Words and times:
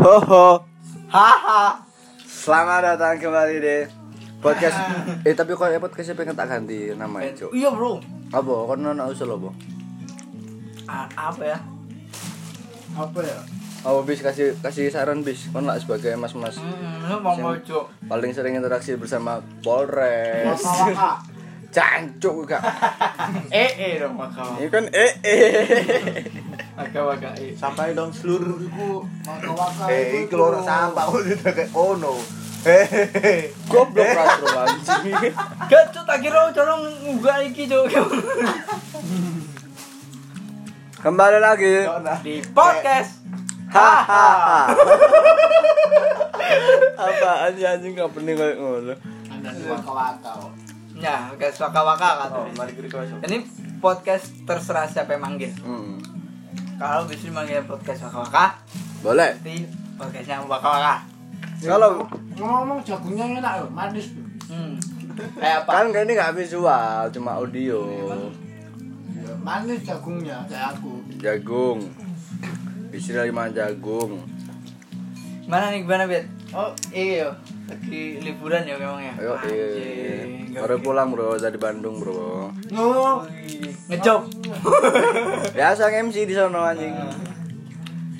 Hoho. 0.00 0.64
Haha. 1.08 1.76
Selamat 2.18 2.80
datang 2.86 3.20
kembali 3.20 3.56
di 3.58 3.76
podcast. 4.40 4.76
eh 5.22 5.34
tapi 5.34 5.52
kok 5.52 5.68
ya 5.68 5.76
podcastnya 5.76 6.16
pengen 6.16 6.32
tak 6.32 6.48
ganti 6.48 6.96
nama 6.96 7.20
itu. 7.20 7.52
Iya 7.52 7.68
bro. 7.68 8.00
Apa? 8.30 8.52
Kau 8.64 8.74
nona 8.74 9.04
usul 9.06 9.28
apa? 9.28 9.52
A- 10.86 11.10
apa 11.28 11.42
ya? 11.46 11.58
Apa 12.96 13.20
ya? 13.20 13.38
Oh 13.82 14.00
bis 14.00 14.20
kasih 14.20 14.56
kasih 14.56 14.88
saran 14.88 15.20
bis. 15.20 15.48
Kau 15.48 15.60
lah 15.60 15.76
sebagai 15.76 16.16
Hmm, 16.16 17.20
mau 17.20 17.36
mau 17.36 17.52
cok. 17.54 18.08
paling 18.08 18.32
sering 18.32 18.56
interaksi 18.56 18.96
bersama 18.96 19.44
Polres. 19.60 20.64
Cancuk 21.70 22.48
kak. 22.48 22.62
Eh 23.52 23.70
eh 23.76 23.92
dong 23.96 24.16
maka. 24.16 24.42
Ini 24.56 24.68
kan 24.68 24.84
eh 24.90 25.12
eh. 25.20 25.38
Maka 26.80 27.36
eh. 27.36 27.52
sampai 27.52 27.92
dong 27.92 28.08
seluruh 28.08 28.56
iku 28.56 29.04
maka 29.28 29.52
waka 29.52 29.84
Eh, 29.92 30.24
ora 30.32 30.64
sampah 30.64 31.04
kok 31.12 31.20
udah 31.20 31.52
kayak 31.52 31.68
ono. 31.76 32.14
Hehehe. 32.60 33.52
Goblok 33.68 34.08
rasro 34.08 34.48
anjing. 34.48 35.16
Gak 35.68 35.84
cok 35.92 36.04
tak 36.08 36.18
kira 36.24 36.48
corong 36.56 36.82
nggak 37.20 37.38
iki 37.52 37.68
cok. 37.68 37.84
Kembali 41.04 41.38
lagi. 41.40 41.84
Di 42.24 42.34
podcast. 42.56 43.24
Hahaha. 43.68 44.72
Apaan 46.96 47.52
sih 47.56 47.64
anjing 47.64 47.92
gak 47.92 48.12
penting 48.12 48.36
kayak 48.36 48.56
ngono. 48.56 48.92
anda 49.30 49.50
di 49.56 49.64
waka 49.68 49.92
waka 49.92 50.32
Ya, 51.00 51.32
guys 51.36 51.56
waka 51.56 51.80
waka 51.80 52.08
kan. 52.24 52.28
Oh, 52.34 52.44
mari 52.56 52.76
kita. 52.76 53.04
Ini 53.24 53.40
podcast 53.80 54.32
terserah 54.44 54.84
siapa 54.84 55.16
yang 55.16 55.24
manggil. 55.24 55.52
Hmm. 55.64 56.19
Kalau 56.80 57.04
bisa 57.04 57.28
manggil 57.28 57.60
podcast 57.68 58.08
waka 58.08 58.18
waka, 58.24 58.46
Boleh. 59.00 59.36
berarti 59.36 59.68
podcastnya 59.94 60.40
waka 60.40 60.68
waka. 60.70 60.94
Kalau 61.60 62.08
ngomong 62.32 62.80
jagungnya 62.80 63.36
enak 63.36 63.52
loh 63.60 63.70
manis 63.70 64.08
tuh 64.10 64.24
Hmm. 64.50 64.74
Kayak 65.36 65.62
apa? 65.62 65.70
kan 65.70 65.86
kayak 65.92 66.04
ini 66.08 66.12
nggak 66.16 66.32
visual, 66.34 67.06
cuma 67.12 67.36
audio. 67.36 67.80
Ya, 69.12 69.36
manis 69.38 69.84
jagungnya 69.84 70.40
kayak 70.48 70.74
aku 70.74 71.04
Jagung. 71.20 71.84
Bisa 72.88 73.22
lima 73.22 73.46
jagung. 73.46 74.24
Mana 75.44 75.68
nih 75.70 75.84
gimana 75.84 76.08
bet? 76.08 76.24
Oh 76.50 76.74
iya, 76.90 77.30
lagi 77.70 78.18
liburan 78.18 78.66
ya 78.66 78.74
memang 78.74 78.98
ya. 78.98 79.14
Ayo, 79.14 79.32
iya. 79.46 80.58
Baru 80.58 80.82
pulang 80.82 81.14
bro 81.14 81.38
dari 81.38 81.54
Bandung 81.54 82.02
bro. 82.02 82.50
no 82.74 83.22
Wih, 83.22 83.70
Ngejob. 83.86 84.26
Biasa 85.56 85.94
MC 86.02 86.26
di 86.26 86.34
sono 86.34 86.58
anjing. 86.60 86.90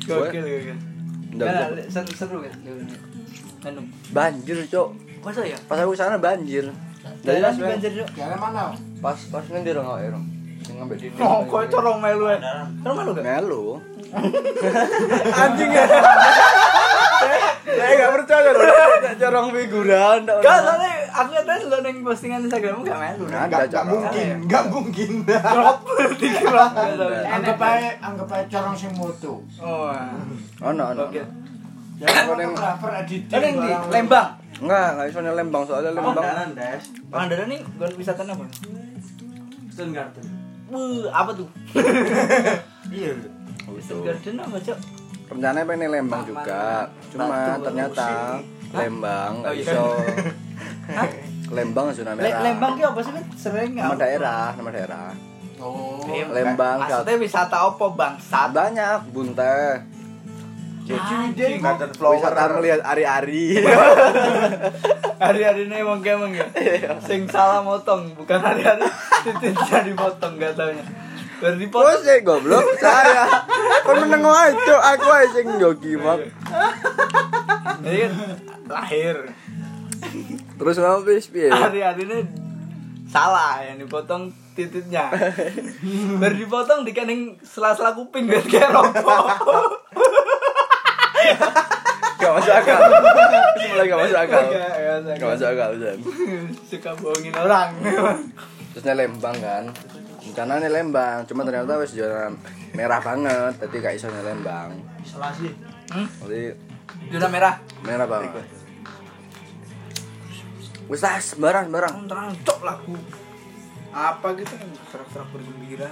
Gokil 0.06 0.42
gokil. 0.42 0.76
Nggak, 1.30 1.46
Gak, 1.46 1.68
gua- 1.74 1.90
seru 1.90 2.12
seru 2.14 2.38
kan. 2.46 2.54
Bandung. 3.60 3.86
Banjir 4.14 4.56
cok. 4.64 4.88
Masa 5.20 5.42
ya? 5.42 5.58
Pas 5.66 5.82
aku 5.82 5.92
sana 5.92 6.14
banjir. 6.16 6.70
Dari 7.26 7.42
di 7.42 7.60
banjir 7.60 7.92
yuk. 7.98 8.08
daerah 8.14 8.38
mana 8.38 8.70
pas 9.00 9.18
pas 9.26 9.42
nanti 9.50 9.74
dong 9.74 9.84
nggak 9.84 10.06
erong. 10.06 10.24
Sing 10.62 10.74
ngambil 10.78 10.96
di 10.96 11.06
Oh, 11.18 11.42
kok 11.44 11.66
corong 11.66 11.98
melu 11.98 12.30
ya? 12.30 12.38
Corong 12.78 12.96
melu 13.02 13.10
gak? 13.10 13.24
Melu. 13.26 13.64
Anjing 15.42 15.70
ya. 15.74 15.84
Saya 17.80 17.94
nggak 17.96 18.12
percaya 18.14 18.50
loh. 18.50 18.64
Corong 19.16 19.48
figuran. 19.50 20.18
nggak 20.22 20.38
Gak, 20.38 20.52
orang. 20.52 20.62
soalnya 20.62 20.90
aku 21.10 21.30
katanya 21.32 21.64
lo 21.64 21.76
neng 21.80 21.96
postingan 22.00 22.40
Instagrammu. 22.42 22.82
Nggak 22.82 23.00
ada 23.42 23.48
Gak 23.50 23.66
corong. 23.70 23.88
mungkin, 23.90 24.34
gak 24.46 24.64
mungkin. 24.66 25.10
Crop, 25.24 25.78
dikrop. 26.14 26.70
anggap 27.34 27.58
aja 27.58 27.90
anggap 28.00 28.28
aja 28.30 28.44
corong 28.50 28.74
sing 28.74 28.92
moto 28.92 29.32
Oh, 29.58 29.88
Oh 30.60 30.70
no 30.70 30.84
no. 30.90 31.04
gokil. 31.04 31.24
ya 31.96 32.06
Aku 32.06 32.32
neng- 32.34 32.56
neng 33.30 33.54
di 33.58 33.70
Lembang. 33.90 34.28
Enggak, 34.56 34.86
enggak 34.92 35.06
isonya 35.08 35.32
Lembang 35.32 35.62
soalnya 35.64 35.90
Lembang. 35.90 36.24
Des. 36.52 36.82
Pangandaran 37.06 37.46
nih 37.46 37.60
gue 37.60 37.88
wisata 37.94 38.22
apa? 38.22 38.44
Stone 39.70 39.92
Garden. 39.92 40.24
Wuh, 40.68 41.08
apa 41.08 41.32
tuh? 41.32 41.48
Iya. 42.90 43.12
Stone 43.78 44.02
Garden 44.02 44.34
apa, 44.36 44.56
Cok? 44.58 44.78
Rencananya 45.30 45.64
pengen 45.64 45.90
Lembang 45.90 46.22
juga. 46.26 46.90
Cuma 47.08 47.36
ternyata 47.56 48.08
Lembang 48.70 49.32
Oh, 49.32 49.42
nggak 49.42 49.54
iya. 49.54 49.62
iso. 49.64 49.84
Lembang 51.56 51.86
zona 51.90 52.12
merah. 52.14 52.42
Lembang 52.42 52.72
ki 52.74 52.82
apa 52.84 53.00
sih, 53.00 53.10
Bet? 53.10 53.26
Sering 53.34 53.70
Nama 53.74 53.94
daerah, 53.96 54.54
nama 54.54 54.70
daerah. 54.70 55.10
oh 55.58 56.02
Lembang 56.30 56.78
Maksudnya 56.80 57.14
wisata 57.16 57.56
apa, 57.60 57.84
Bang? 57.90 58.14
Sat. 58.18 58.50
banyak 58.50 58.98
bunte. 59.10 59.86
Anjing. 60.90 61.62
Garden 61.62 61.90
flower. 61.94 62.18
Wisata 62.18 62.42
melihat 62.52 62.80
ari-ari. 62.82 63.62
Hari-hari 65.22 65.68
ini 65.68 65.74
emang 65.76 66.00
kayak 66.00 66.16
emang 66.18 66.32
ya. 66.32 66.46
Sing 66.98 67.28
salah 67.28 67.60
motong, 67.60 68.10
bukan 68.16 68.40
hari-hari 68.40 68.82
titiknya 69.24 69.78
dipotong 69.84 70.40
gak 70.40 70.56
taunya. 70.56 70.82
Baru 71.40 71.56
Terus 71.56 71.64
dipotong. 71.64 72.04
sih 72.04 72.18
goblok 72.20 72.66
saya. 72.76 73.24
Kan 73.80 73.96
meneng 74.04 74.22
wae 74.28 74.52
cuk, 74.52 74.82
aku 74.84 75.08
ae 75.08 75.26
sing 75.32 75.46
joki 75.56 75.96
mak. 75.96 76.20
Jadi 77.80 77.96
kan 78.04 78.12
lahir. 78.68 79.16
Terus 80.60 80.76
mau 80.84 81.00
wis 81.00 81.32
piye? 81.32 81.48
Hari-hari 81.48 82.04
ini 82.04 82.18
salah 83.08 83.64
yang 83.64 83.80
dipotong 83.80 84.28
titiknya. 84.52 85.08
Baru 86.20 86.36
dipotong 86.36 86.84
dikening 86.84 87.40
sela-sela 87.40 87.96
kuping 87.96 88.28
biar 88.28 88.44
kayak 88.44 88.76
rokok. 88.76 89.24
Gak 92.20 92.32
masuk 92.36 92.52
akal. 92.52 92.76
Mulai 93.64 93.88
gak 93.88 94.00
masuk 94.04 94.18
akal. 94.28 94.44
Gak 94.44 95.16
Gak 95.16 95.28
masuk 95.32 95.48
akal. 95.56 95.70
Suka 96.68 96.92
bohongin 97.00 97.32
orang. 97.32 97.72
Terusnya 98.76 98.92
Lembang 98.92 99.36
kan. 99.40 99.64
Rencananya 100.30 100.70
Lembang, 100.70 101.26
cuma 101.26 101.42
ternyata 101.42 101.74
wis 101.76 101.90
zona 101.90 102.30
merah 102.70 103.02
banget, 103.02 103.50
tadi 103.58 103.76
gak 103.76 103.98
iso 103.98 104.06
Lembang. 104.06 104.70
isolasi 105.02 105.50
Hmm? 105.90 106.06
Jadi 106.22 106.54
Zona 107.10 107.26
merah. 107.26 107.58
merah 107.82 108.06
banget. 108.06 108.46
Wis 110.86 111.02
lah 111.02 111.18
sembarang 111.18 111.66
sembarang. 111.66 112.06
terang 112.06 112.30
cok 112.40 112.60
lagu 112.62 112.94
apa 113.90 114.38
gitu 114.38 114.54
kan 114.54 114.70
serak-serak 114.86 115.26
bergembira 115.34 115.90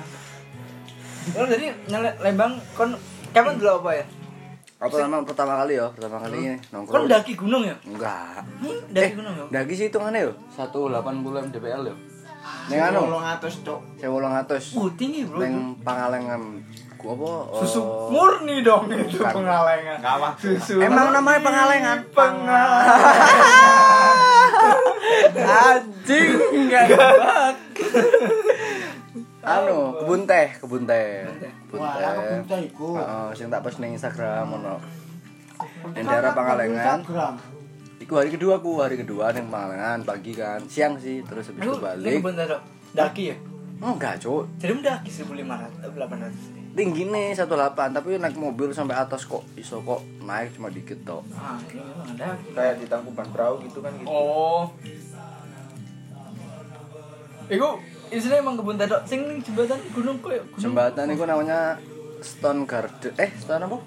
Oh, 1.35 1.43
jadi 1.45 1.75
Lembang 2.23 2.63
kon 2.73 2.95
kapan 3.29 3.59
dulu 3.59 3.83
apa 3.83 3.91
ya? 3.93 4.07
Apa 4.79 4.95
nama 5.03 5.19
pertama 5.21 5.59
kali 5.59 5.75
ya? 5.75 5.91
Pertama 5.91 6.23
kali 6.23 6.37
ini 6.39 6.55
Kon 6.63 6.87
nongkrong. 6.87 7.11
daki 7.11 7.35
gunung 7.35 7.67
ya? 7.67 7.75
Enggak. 7.83 8.47
Hmm, 8.63 8.79
daki 8.89 9.03
Eh, 9.03 9.13
gunung 9.13 9.35
ya? 9.35 9.45
Daki 9.51 9.73
sih 9.75 9.91
hitungannya 9.91 10.21
yo. 10.25 10.33
180 10.55 10.95
mdpl 11.45 11.83
yo. 11.85 11.97
Ning 12.69 12.81
anu, 12.85 13.01
Tolong 13.09 13.25
atas 13.25 13.55
cok 13.65 13.81
1800. 14.01 14.77
Uh, 14.77 14.91
tinggi 14.93 15.25
bro. 15.25 15.41
Ning 15.41 15.77
Pangalengan 15.81 16.43
ku 16.99 17.15
apa? 17.15 17.31
Susu 17.63 17.79
eh, 17.79 18.11
murni 18.11 18.57
dong 18.67 18.91
itu 18.91 19.23
bukan. 19.23 19.33
pengalengan. 19.41 19.99
Kawah. 20.03 20.33
Susu. 20.35 20.83
Emang 20.83 21.15
namanya 21.15 21.41
Pangalengan? 21.41 21.99
pengalengan. 22.11 22.87
Anjing 25.39 26.31
enggak 26.67 26.85
nebak. 26.91 27.55
anu, 29.49 29.97
kebun 30.03 30.27
teh, 30.29 30.49
kebun 30.59 30.83
teh. 30.85 31.25
Kebun 31.71 31.79
wah 31.81 31.95
teh. 31.97 32.05
aku 32.05 32.21
minta 32.43 32.57
iku 32.59 32.89
Heeh, 32.99 33.27
sing 33.33 33.47
tak 33.49 33.63
post 33.65 33.79
ning 33.81 33.95
Instagram 33.95 34.51
ono. 34.59 34.77
Daerah 35.95 36.35
Pangalengan. 36.35 37.01
Instagram 37.01 37.35
Iku 37.99 38.13
hari 38.15 38.31
kedua 38.31 38.63
ku, 38.63 38.79
hari 38.79 38.95
kedua 38.95 39.35
ning 39.35 39.51
Pangalengan 39.51 40.07
pagi 40.07 40.31
kan, 40.31 40.63
siang 40.71 40.95
sih, 41.03 41.19
terus 41.27 41.51
habis 41.51 41.67
itu 41.67 41.67
Lu 41.67 41.75
ini 41.75 41.83
balik. 41.83 42.23
bentar 42.23 42.47
dok. 42.47 42.63
Daki 42.95 43.23
ya? 43.27 43.37
Enggak, 43.79 44.19
Cuk. 44.19 44.47
Jadi 44.59 44.73
mendaki 44.75 45.11
1500 45.11 45.87
eh, 45.87 45.91
800. 45.95 46.75
Tinggi 46.79 47.03
nih 47.11 47.35
18 47.35 47.51
tapi 47.75 48.23
naik 48.23 48.39
mobil 48.39 48.71
sampai 48.71 48.95
atas 48.95 49.27
kok 49.27 49.43
iso 49.59 49.83
kok 49.83 49.99
naik 50.23 50.55
cuma 50.55 50.71
dikit 50.71 50.99
tok. 51.03 51.27
Ah, 51.35 51.59
ini 51.71 51.83
memang 51.83 52.15
daki. 52.15 52.55
Kayak 52.55 52.75
di 52.79 52.87
tangkuban 52.87 53.27
perahu 53.35 53.59
gitu 53.67 53.83
kan 53.83 53.91
gitu. 53.99 54.07
Oh. 54.07 54.71
Iku 57.49 57.69
isinya 58.11 58.39
emang 58.39 58.55
kebun 58.55 58.79
teh 58.79 58.87
dok. 58.87 59.03
Sing 59.07 59.43
jembatan 59.43 59.79
gunung 59.91 60.17
kok 60.23 60.31
ya? 60.31 60.43
Gunung. 60.43 60.63
Jembatan 60.63 61.07
itu 61.11 61.25
namanya 61.27 61.59
Stone 62.23 62.63
Garden. 62.63 63.13
Eh, 63.19 63.31
Stone 63.39 63.63
apa? 63.67 63.79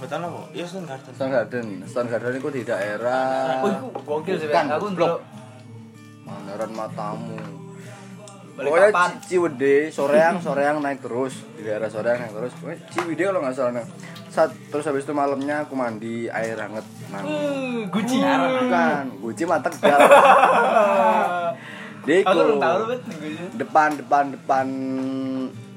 Sebetan 0.00 0.24
apa? 0.24 0.48
Iya 0.50 0.64
Stone 0.64 0.88
Garden. 0.88 1.12
Stone 1.12 1.28
Garden. 1.30 1.66
Stone 1.84 2.08
Garden 2.08 2.32
itu 2.34 2.48
di 2.50 2.62
daerah 2.64 3.60
Oh, 3.60 3.68
iku 3.68 3.88
gokil 4.00 4.40
sih, 4.40 4.48
Bukan. 4.48 4.64
Aku 4.72 4.86
ndelok 4.90 5.20
Mandaran 6.24 6.72
Matamu. 6.72 7.36
Pokoknya 8.56 8.88
Ciwede, 9.20 9.88
soreang, 9.88 10.40
soreang 10.40 10.80
naik 10.80 11.00
terus 11.00 11.44
di 11.52 11.64
daerah 11.64 11.92
soreang 11.92 12.16
naik 12.18 12.32
terus. 12.32 12.52
Pokoknya 12.56 12.80
Ciwede 12.88 13.22
kalau 13.22 13.40
nggak 13.40 13.52
salah. 13.52 13.84
Saat 14.30 14.50
terus 14.72 14.88
habis 14.88 15.04
itu 15.04 15.12
malamnya 15.12 15.68
aku 15.68 15.76
mandi 15.76 16.32
air 16.32 16.56
hangat 16.56 16.86
mandi. 17.08 17.28
Uh, 17.28 17.84
Gucci. 17.88 18.16
Bukan, 18.24 19.04
Guci 19.20 19.42
mah 19.44 19.60
tegal. 19.60 19.98
Di 22.00 22.24
Aku 22.24 22.32
iku. 22.32 22.32
belum 22.32 22.56
tahu 22.56 22.74
lu 22.74 22.84
bet 22.88 23.02
nih 23.04 23.16
Gucci. 23.20 23.44
depan 23.60 23.88
depan 24.32 24.66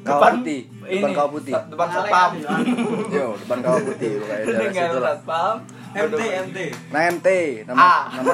depan 0.03 0.31
putih, 0.37 0.61
depan 0.83 0.91
ini, 1.01 1.15
kawah 1.15 1.31
putih. 1.31 1.53
depan 1.65 1.87
satpam 1.89 2.29
Yo, 3.15 3.27
depan 3.37 3.57
kawah 3.59 3.81
putih 3.81 4.11
pokoknya 4.17 4.43
daerah 4.43 4.69
situ 4.69 4.97
lah. 4.97 5.13
satpam 5.15 5.55
MT 5.93 6.21
MT 6.43 6.57
Nah 6.89 7.01
MT 7.07 7.27
nama 7.63 7.79
A. 7.79 7.95
nama 8.11 8.31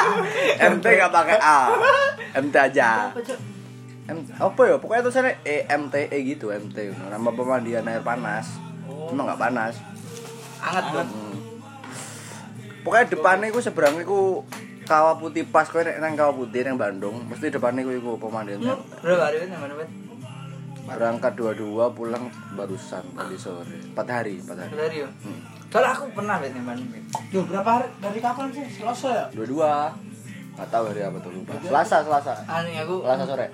MT 0.72 0.84
nggak 0.84 1.12
pakai 1.12 1.38
A 1.38 1.58
MT 2.36 2.54
aja? 2.56 2.90
M, 4.06 4.18
apa 4.22 4.60
ya 4.62 4.74
pokoknya 4.76 5.02
tulisannya 5.02 5.34
E 5.42 5.66
M 5.66 5.82
T 5.88 5.98
E 6.04 6.18
gitu 6.24 6.48
MT 6.48 6.76
nama 7.06 7.28
pemandian 7.28 7.84
air 7.84 8.00
panas 8.00 8.46
Oh. 8.86 9.10
emang 9.10 9.26
nggak 9.26 9.40
panas 9.40 9.74
Anget 10.58 10.84
dong. 10.88 11.06
Hmm. 11.06 11.36
pokoknya 12.80 13.06
depannya 13.08 13.50
ku 13.50 13.58
seberangnya 13.58 14.02
ku 14.02 14.46
kawah 14.82 15.18
putih 15.18 15.42
pas 15.44 15.66
kowe 15.66 15.82
nek 15.82 15.98
nang 15.98 16.14
kawah 16.14 16.30
putih 16.32 16.62
nang 16.62 16.74
Bandung 16.76 17.26
mesti 17.26 17.50
depannya 17.50 17.82
ku 17.82 17.90
iku 17.92 18.14
pemandian. 18.16 18.62
Berapa 18.62 19.26
hari 19.26 19.42
bet? 19.74 20.05
Berangkat 20.86 21.32
dua-dua 21.34 21.90
pulang 21.90 22.24
barusan 22.52 23.02
tadi 23.10 23.36
sore 23.36 23.66
empat 23.84 24.06
hari 24.06 24.38
empat 24.38 24.56
hari 24.56 24.72
Dari 24.72 24.96
yo. 24.98 25.08
Hmm. 25.20 25.40
Soalnya 25.66 25.90
aku 25.92 26.04
pernah 26.14 26.38
bet 26.38 26.50
nih 26.50 26.62
Bandung. 26.62 26.88
Duh, 27.28 27.44
berapa 27.44 27.70
hari 27.72 27.86
dari 27.98 28.20
kapan 28.20 28.46
sih? 28.48 28.64
Selasa 28.72 29.08
ya? 29.10 29.24
dua-dua 29.32 29.90
nggak 30.56 30.68
tahu 30.70 30.84
hari 30.88 31.02
apa 31.02 31.18
tuh 31.20 31.32
lupa 31.34 31.52
selasa 31.60 31.96
selasa 32.00 32.32
Anu 32.48 32.70
aku 32.72 32.94
selasa 33.04 33.24
sore 33.26 33.46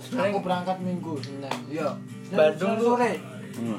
sebenarnya 0.00 0.30
Aku 0.30 0.38
berangkat 0.40 0.76
minggu 0.80 1.12
Senin. 1.20 1.52
Iya. 1.68 1.88
Bandung 2.30 2.72
tuh- 2.74 2.96
sore. 2.96 3.12
hmm. 3.54 3.78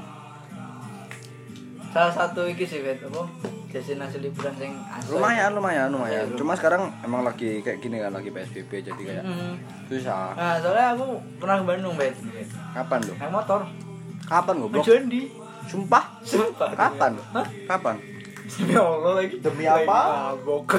Salah 1.91 2.09
satu 2.09 2.41
iki 2.45 2.63
sih 2.63 2.79
bet 2.79 2.99
apa? 3.01 3.23
Destinasi 3.67 4.19
liburan 4.19 4.51
sing 4.53 4.71
asli. 4.85 5.11
lumayan 5.11 5.51
lumayan 5.51 5.87
lumayan 5.87 6.23
Iya, 6.25 6.35
cuma 6.35 6.51
sekarang 6.53 6.91
emang 7.01 7.23
lagi 7.23 7.59
kayak 7.59 7.79
gini 7.79 7.97
kan 7.97 8.11
lagi 8.11 8.27
psbb 8.27 8.67
jadi 8.81 8.99
kayak 9.01 9.23
Hmm. 9.23 9.55
susah 9.87 10.31
Nah, 10.33 10.55
soalnya 10.57 10.91
aku 10.91 11.05
pernah 11.37 11.55
ke 11.55 11.65
Bandung 11.65 11.95
bet. 11.95 12.11
kapan 12.71 12.99
lo 13.01 13.13
Naik 13.13 13.31
motor. 13.31 13.61
kapan 14.21 14.55
goblok 14.57 14.83
Tujuan 14.83 15.03
di. 15.07 15.21
sumpah 15.63 16.03
Sumpah. 16.21 16.67
kapan 16.73 17.11
Hah? 17.31 17.47
kapan 17.65 17.95
Demi 18.51 18.75
Allah 18.75 19.11
lagi. 19.15 19.35
Demi 19.39 19.63
apa? 19.63 19.99
Mabok. 20.35 20.75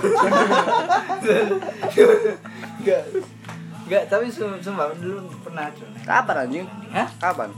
Enggak. 2.79 3.03
Enggak, 3.83 4.03
tapi 4.07 4.25
sum- 4.29 4.61
sumpah 4.61 4.93
dulu 4.95 5.17
pernah 5.41 5.67
cuy. 5.71 5.89
kapan 6.03 6.37
anjing 6.39 6.67
Hah? 6.91 7.09
kapan 7.17 7.49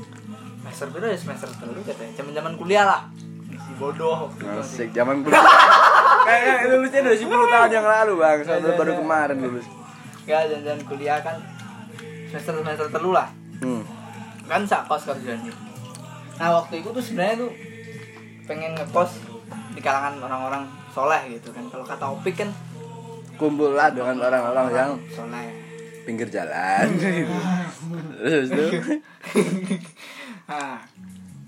Semester 0.64 0.86
berapa 0.90 1.06
ya? 1.08 1.18
Semester 1.18 1.48
telu 1.52 1.82
katanya. 1.82 2.12
Zaman-zaman 2.14 2.52
kuliah 2.54 2.84
lah. 2.84 3.02
Bodoh. 3.74 4.30
Asik 4.54 4.90
zaman 4.90 5.20
kuliah 5.20 5.42
kayak 6.26 6.68
lulusnya 6.68 7.00
udah 7.02 7.16
10 7.16 7.26
tahun 7.26 7.70
yang 7.70 7.86
lalu 7.86 8.12
bang 8.16 8.38
Iya, 8.38 8.46
Sampai 8.46 8.64
iya, 8.64 8.78
baru 8.78 8.90
iya. 8.90 8.98
kemarin 8.98 9.36
lulus 9.38 9.66
Enggak, 10.24 10.40
zaman 10.56 10.80
kuliah 10.84 11.18
kan 11.20 11.36
semester 12.26 12.52
semester 12.56 12.86
telu 12.88 13.10
lah. 13.10 13.28
hmm. 13.58 13.82
Kan 14.44 14.62
sak 14.62 14.84
kos 14.84 15.04
kerjanya. 15.04 15.52
Nah, 16.34 16.48
waktu 16.54 16.80
itu 16.80 16.88
tuh 16.88 16.98
sebenarnya 16.98 17.40
tuh 17.40 17.52
pengen 18.44 18.72
ngekos 18.74 19.20
di 19.70 19.80
kalangan 19.80 20.18
orang-orang 20.18 20.64
soleh 20.90 21.22
gitu 21.30 21.48
kan. 21.50 21.64
Kalau 21.66 21.82
kata 21.82 22.04
Opik 22.10 22.36
kan 22.36 22.50
kumpul 23.34 23.72
lah 23.72 23.88
dengan 23.88 24.16
orang-orang 24.18 24.66
yang 24.70 24.90
soleh. 25.08 25.48
pinggir 26.02 26.28
jalan 26.28 26.84
terus 28.20 28.46
tuh 28.46 28.70
Nah, 30.44 30.76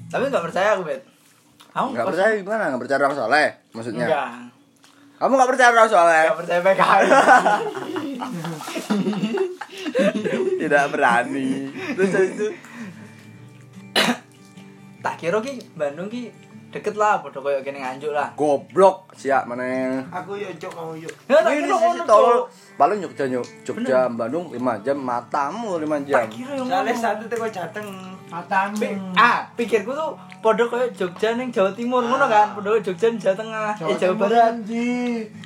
tapi 0.06 0.22
nggak 0.26 0.44
percaya 0.48 0.72
aku 0.72 0.84
bet. 0.84 1.04
Kamu 1.76 1.92
nggak 1.92 2.08
percaya 2.08 2.32
gimana? 2.40 2.72
Nggak 2.72 2.82
percaya 2.88 2.98
orang 3.04 3.12
soleh 3.12 3.48
maksudnya? 3.76 4.06
Enggak. 4.08 4.28
kamu 5.20 5.32
nggak 5.36 5.50
percaya 5.52 5.68
orang 5.76 5.90
soleh? 5.92 6.24
Nggak 6.24 6.38
percaya 6.40 6.60
PKI. 6.64 7.04
tidak 10.64 10.84
berani. 10.88 11.50
Terus 12.00 12.12
itu? 12.16 12.48
Tak 15.04 15.14
kira 15.20 15.36
ki 15.44 15.52
Bandung 15.76 16.08
ki 16.08 16.32
deket 16.72 16.96
lah, 16.96 17.20
padha 17.20 17.44
koyo 17.44 17.60
kene 17.60 17.84
nganjuk 17.84 18.10
lah. 18.16 18.32
goblok 18.36 19.12
siap 19.12 19.44
mana? 19.44 20.00
Aku 20.10 20.40
yuk 20.40 20.56
cok 20.56 20.72
kamu 20.72 21.04
yuk. 21.04 21.12
Ya 21.28 21.44
tak 21.44 21.60
ini 21.60 21.68
kira 21.68 21.76
ngono 21.76 22.02
tolol 22.08 22.38
paling 22.80 22.98
Jogja 23.04 23.24
Jogja 23.68 24.08
Bandung 24.08 24.48
5 24.48 24.84
jam 24.84 24.96
matamu 24.96 25.76
5 25.76 26.08
jam. 26.08 26.24
Tak 26.24 26.32
kira 26.32 26.52
yang 26.56 26.68
soalnya 26.68 26.92
ngono. 26.96 27.04
satu 27.04 27.24
teko 27.28 27.46
jateng 27.52 28.15
Matamu. 28.26 28.74
Pi- 28.76 28.98
ah, 29.14 29.46
pikirku 29.54 29.90
tuh 29.90 30.10
padha 30.42 30.66
koyo 30.66 30.86
Jogja 30.90 31.34
ning 31.34 31.48
Jawa 31.48 31.70
Timur 31.70 32.02
ngono 32.02 32.26
kan, 32.26 32.52
koyo 32.54 32.82
Jogja 32.82 33.06
ning 33.08 33.18
Jawa 33.18 33.34
Tengah, 33.34 33.70
eh 33.72 33.96
Jawa 33.96 34.12
Timur 34.12 34.26
Barat. 34.26 34.54
Di 34.62 34.86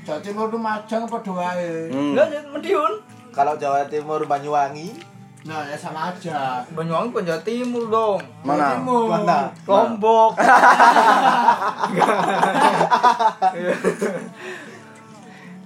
Jawa 0.01 0.21
Timur 0.21 0.47
tuh 0.49 0.57
Majang 0.59 1.05
padha 1.05 1.31
wae. 1.31 1.93
Hmm. 1.93 2.17
Enggak, 2.17 2.27
Mediun. 2.49 2.93
Kalau 3.31 3.55
Jawa 3.55 3.85
Timur 3.87 4.25
Banyuwangi, 4.25 5.13
Nah, 5.41 5.65
ya 5.65 5.73
sama 5.73 6.13
aja. 6.13 6.61
Banyuwangi 6.71 7.17
kan 7.17 7.25
Jawa 7.25 7.41
Timur 7.41 7.85
dong. 7.89 8.21
mana 8.45 8.77
Timur. 8.77 9.09
mana? 9.09 9.49
Lombok. 9.65 10.37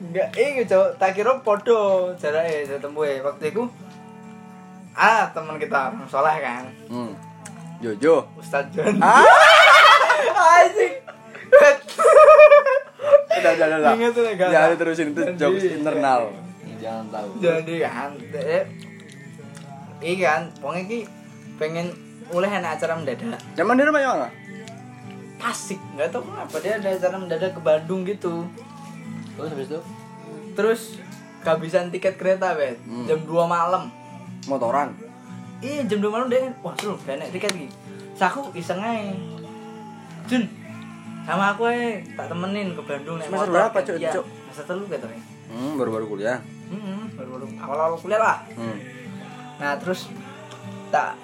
Enggak, 0.05 0.29
eh 0.37 0.63
cowok, 0.63 0.91
tak 0.95 1.11
kira 1.11 1.33
podo 1.41 2.13
jarake 2.15 2.69
ketemu 2.69 3.01
waktu 3.25 3.45
itu. 3.51 3.63
Ah, 4.95 5.27
teman 5.29 5.59
kita 5.59 5.91
orang 5.91 6.07
soleh 6.07 6.37
kan. 6.39 6.65
hmm. 6.87 7.13
Jojo 7.81 8.25
Ustaz 8.35 8.65
John. 8.71 8.97
ah 8.99 9.27
Anjing. 10.57 10.95
udah 13.35 13.53
udah 13.53 13.77
udah, 13.77 13.93
jangan 14.41 14.55
ada. 14.65 14.73
diterusin 14.73 15.07
itu 15.11 15.23
jokes 15.37 15.65
internal 15.67 16.33
jangan 16.77 17.05
tahu 17.09 17.29
Jadi 17.39 17.75
kan, 17.79 18.11
eh, 18.33 18.65
iya 20.01 20.15
kan, 20.17 20.43
pokoknya 20.57 20.83
ki 20.85 20.99
pengen 21.55 21.87
oleh 22.29 22.49
anak 22.49 22.77
acara 22.77 22.97
mendadak. 22.97 23.37
zaman 23.53 23.75
di 23.75 23.85
rumah 23.85 24.01
yang 24.01 24.13
mana 24.17 24.29
Asik, 25.45 25.77
nggak 25.93 26.09
tahu 26.09 26.25
kenapa 26.25 26.57
dia 26.59 26.73
ada 26.75 26.89
acara 26.91 27.17
mendadak 27.19 27.53
ke 27.53 27.61
Bandung 27.61 28.01
gitu. 28.03 28.49
terus 29.35 29.51
habis 29.51 29.69
itu 29.69 29.81
Terus 30.55 30.81
kehabisan 31.43 31.91
tiket 31.91 32.15
kereta 32.15 32.55
bet 32.55 32.79
Hmm. 32.81 33.05
jam 33.05 33.21
2 33.21 33.45
malam. 33.45 33.91
Motoran 34.47 34.93
Iya 35.65 35.81
jam 35.89 35.99
2 36.05 36.13
malam 36.13 36.29
dia 36.29 36.53
wah 36.61 36.77
seru 36.77 36.99
gak 37.09 37.33
tiket 37.33 37.57
lagi. 37.57 37.69
Saku 38.13 38.53
iseng 38.53 38.85
aja. 38.85 39.17
Jun 40.29 40.45
sama 41.25 41.57
aku 41.57 41.73
aja 41.73 42.05
tak 42.21 42.27
temenin 42.29 42.77
ke 42.77 42.83
Bandung 42.85 43.17
naik 43.17 43.33
motor. 43.33 43.49
berapa, 43.49 43.79
Cuk? 43.81 43.97
Iya, 43.97 44.13
Cuk? 44.13 44.27
Semester 44.29 44.65
telu 44.69 44.85
katanya. 44.93 45.25
hmm, 45.49 45.73
baru-baru 45.81 46.05
kuliah 46.05 46.39
Hmm, 46.69 47.09
baru-baru 47.17 47.49
awal-awal 47.61 47.97
kuliah 47.97 48.21
lah. 48.21 48.39
hmm. 48.53 48.77
Nah 49.57 49.73
terus 49.81 50.13
tak 50.93 51.17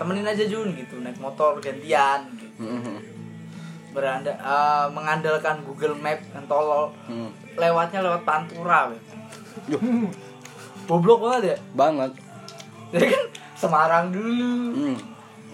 temenin 0.00 0.24
aja 0.24 0.44
Jun 0.48 0.72
gitu 0.72 0.96
naik 1.04 1.20
motor 1.20 1.60
gantian 1.60 2.32
gitu. 2.40 2.64
Hmm, 2.64 2.80
hmm, 2.80 2.98
beranda 3.92 4.32
eh, 4.40 4.86
mengandalkan 4.88 5.60
Google 5.68 6.00
Map 6.00 6.24
yang 6.32 6.48
tolol 6.48 6.96
hmm. 7.12 7.60
lewatnya 7.60 8.00
lewat 8.00 8.24
Pantura. 8.24 8.88
Yuh, 9.68 10.08
goblok 10.88 11.20
banget 11.28 11.42
ya 11.44 11.56
banget 11.76 12.12
jadi 12.96 13.08
kan 13.12 13.24
Semarang 13.56 14.12
dulu. 14.12 14.56
Hmm. 14.76 14.96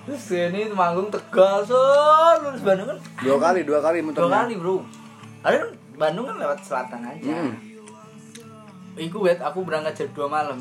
terus 0.03 0.35
sini 0.35 0.67
manggung 0.75 1.07
Tegal 1.15 1.63
son 1.63 2.43
lurus 2.43 2.63
Bandung 2.67 2.91
kan 2.91 2.99
dua 3.23 3.39
kali 3.39 3.63
dua 3.63 3.79
kali 3.79 4.03
dua 4.03 4.07
muternya 4.11 4.39
kali 4.43 4.55
bro. 4.59 4.77
Ada 5.47 5.57
kan 5.63 5.71
Bandung 5.95 6.27
kan 6.27 6.37
lewat 6.43 6.59
selatan 6.67 7.01
aja. 7.07 7.31
Hmm. 7.31 7.55
Iku 8.99 9.23
wet 9.23 9.39
aku 9.39 9.63
berangkat 9.65 10.05
jam 10.05 10.11
2 10.13 10.29
malam. 10.29 10.59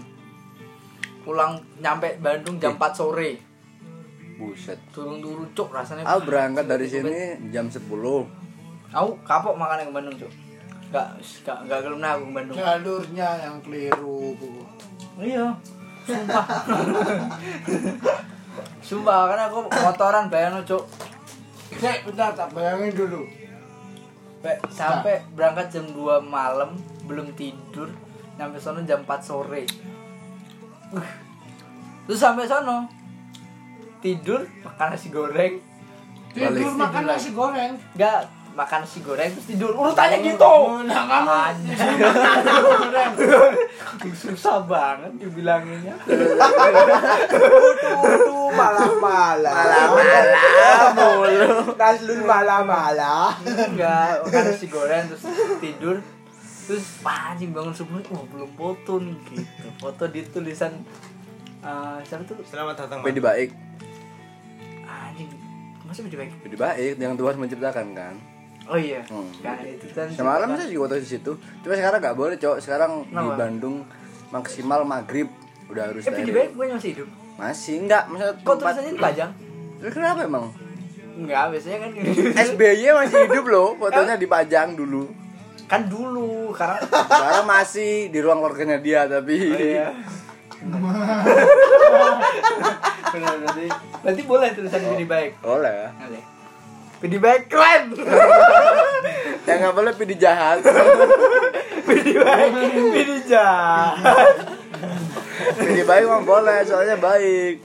Pulang 1.26 1.60
nyampe 1.82 2.16
Bandung 2.22 2.62
jam 2.62 2.78
4 2.78 2.96
sore. 2.96 3.42
Buset. 4.40 4.80
Turun-turun 4.96 5.50
cuk 5.52 5.74
rasanya. 5.74 6.06
Aku 6.06 6.30
berangkat 6.30 6.70
dari 6.70 6.88
sini 6.88 7.50
jam 7.50 7.68
10 7.68 7.82
aku 8.92 9.12
kapok 9.24 9.56
makan 9.56 9.88
ke 9.88 9.94
Bandung 9.96 10.16
cuk. 10.20 10.32
Gak, 10.92 11.08
gak, 11.48 11.58
gak 11.72 11.80
gelem 11.88 12.04
nah 12.04 12.20
aku 12.20 12.28
ke 12.28 12.34
Bandung. 12.36 12.56
Jalurnya 12.60 13.30
yang 13.40 13.58
keliru. 13.64 14.36
Iya. 15.18 15.56
Sumpah. 16.05 16.46
Sumpah 18.81 19.20
kan 19.29 19.39
aku 19.48 19.58
motoran 19.70 20.25
bayang 20.27 20.60
cuk. 20.65 20.84
Cek, 21.72 22.03
bentar 22.03 22.36
tak 22.36 22.51
bayangin 22.51 22.91
dulu. 22.93 23.22
Be- 24.41 24.60
Sampai 24.74 25.22
berangkat 25.31 25.70
jam 25.70 25.86
2 25.93 26.17
malam 26.20 26.74
belum 27.05 27.31
tidur 27.38 27.88
nyampe 28.36 28.58
sono 28.58 28.81
jam 28.81 29.05
4 29.05 29.22
sore. 29.22 29.63
Uh. 30.91 31.08
Terus 32.10 32.20
sampai 32.20 32.50
sono 32.50 32.89
tidur 34.01 34.41
makan 34.65 34.98
nasi 34.98 35.13
goreng 35.13 35.62
Tidur 36.34 36.74
Balik. 36.74 36.74
makan 36.74 37.03
nasi 37.05 37.29
goreng. 37.31 37.77
enggak 37.93 38.25
makan 38.51 38.84
nasi 38.84 39.00
goreng 39.00 39.31
terus 39.31 39.48
tidur. 39.48 39.72
Urutannya 39.75 40.17
gitu. 40.24 40.43
Oh, 40.43 40.84
Nah, 40.84 41.08
kamu 44.01 44.15
susah 44.15 44.63
banget 44.67 45.12
dibilanginnya. 45.20 45.96
Waduh, 48.01 48.50
malah-malah. 48.51 49.55
malah 49.55 50.91
mulu. 50.96 51.75
Naslun 51.79 52.22
malah-malah. 52.27 53.31
enggak 53.46 54.25
makan 54.27 54.41
nasi 54.51 54.67
goreng 54.67 55.08
terus 55.08 55.24
tidur. 55.63 55.98
Terus 56.67 56.86
anjing 57.03 57.51
bangun 57.51 57.74
subuh 57.75 58.00
wah 58.13 58.24
belum 58.31 58.51
foto 58.55 59.01
nih 59.01 59.15
gitu. 59.34 59.67
Foto 59.81 60.03
di 60.08 60.22
tulisan 60.27 60.72
eh, 61.62 61.98
siapa 62.05 62.24
tuh? 62.27 62.38
Selamat 62.48 62.86
datang. 62.86 63.03
Pedi 63.03 63.20
baik. 63.24 63.50
Anjing 64.88 65.29
masa 65.84 66.08
video 66.08 66.24
baik? 66.24 66.31
Jadi 66.48 66.55
baik 66.55 66.93
yang 67.03 67.20
Tuhan 67.20 67.36
menciptakan 67.36 67.88
kan. 67.91 68.31
Oh 68.63 68.75
iya 68.75 69.01
Hmm. 69.03 69.27
kan 69.39 69.58
itu 69.62 69.86
kan 69.89 70.08
Semalam 70.10 70.48
saya 70.51 70.68
juga 70.68 70.86
foto 70.86 70.96
di 70.98 71.08
situ. 71.08 71.32
Cuma 71.62 71.74
sekarang 71.74 72.00
nggak 72.00 72.13
boleh, 72.13 72.36
Cok. 72.36 72.58
Sekarang 72.58 72.91
di 73.01 73.12
Kenapa? 73.12 73.36
Bandung 73.38 73.75
maksimal 74.30 74.82
maghrib 74.84 75.27
udah 75.68 75.84
harus 75.86 76.01
eh 76.01 76.10
video 76.10 76.24
steril. 76.25 76.36
baik 76.38 76.50
bukan 76.53 76.70
masih 76.75 76.89
hidup 76.94 77.08
Masih 77.34 77.75
enggak, 77.80 78.03
maksudnya 78.06 78.34
kok 78.34 78.44
tempat- 78.53 78.60
tulisannya 78.75 78.94
dipajang 78.94 79.32
Terus 79.77 79.94
kenapa 79.94 80.20
emang? 80.22 80.46
enggak 81.13 81.44
biasanya 81.50 81.77
kan 81.80 81.91
SBY 82.46 82.86
masih 82.94 83.18
hidup 83.25 83.46
loh, 83.46 83.68
fotonya 83.80 84.15
dipajang 84.15 84.70
dulu. 84.74 85.03
kan 85.65 85.82
dulu 85.86 86.51
sekarang 86.51 86.80
Sekarang 86.84 87.46
masih 87.46 87.91
di 88.08 88.20
ruang 88.20 88.39
keluarganya 88.39 88.77
dia 88.77 89.03
tapi 89.06 89.36
Oh, 89.41 89.58
iya. 89.58 89.88
Benar 93.12 93.34
berarti. 93.38 93.65
Berarti 94.00 94.22
boleh 94.24 94.48
tulisan 94.51 94.82
video 94.86 95.08
baik. 95.08 95.32
boleh. 95.41 95.89
Boleh. 95.91 96.22
Video 97.01 97.17
baik 97.20 97.50
keren. 97.50 97.98
Yang 99.43 99.58
nggak 99.60 99.74
boleh 99.74 99.93
pilih 99.96 100.17
jahat. 100.17 100.62
video 101.88 102.22
baik. 102.22 102.51
Video 102.93 103.17
jahat. 103.25 103.98
pilih 105.58 105.84
baik 105.84 106.05
mah 106.05 106.22
boleh, 106.22 106.62
soalnya 106.62 106.96
baik. 106.96 107.58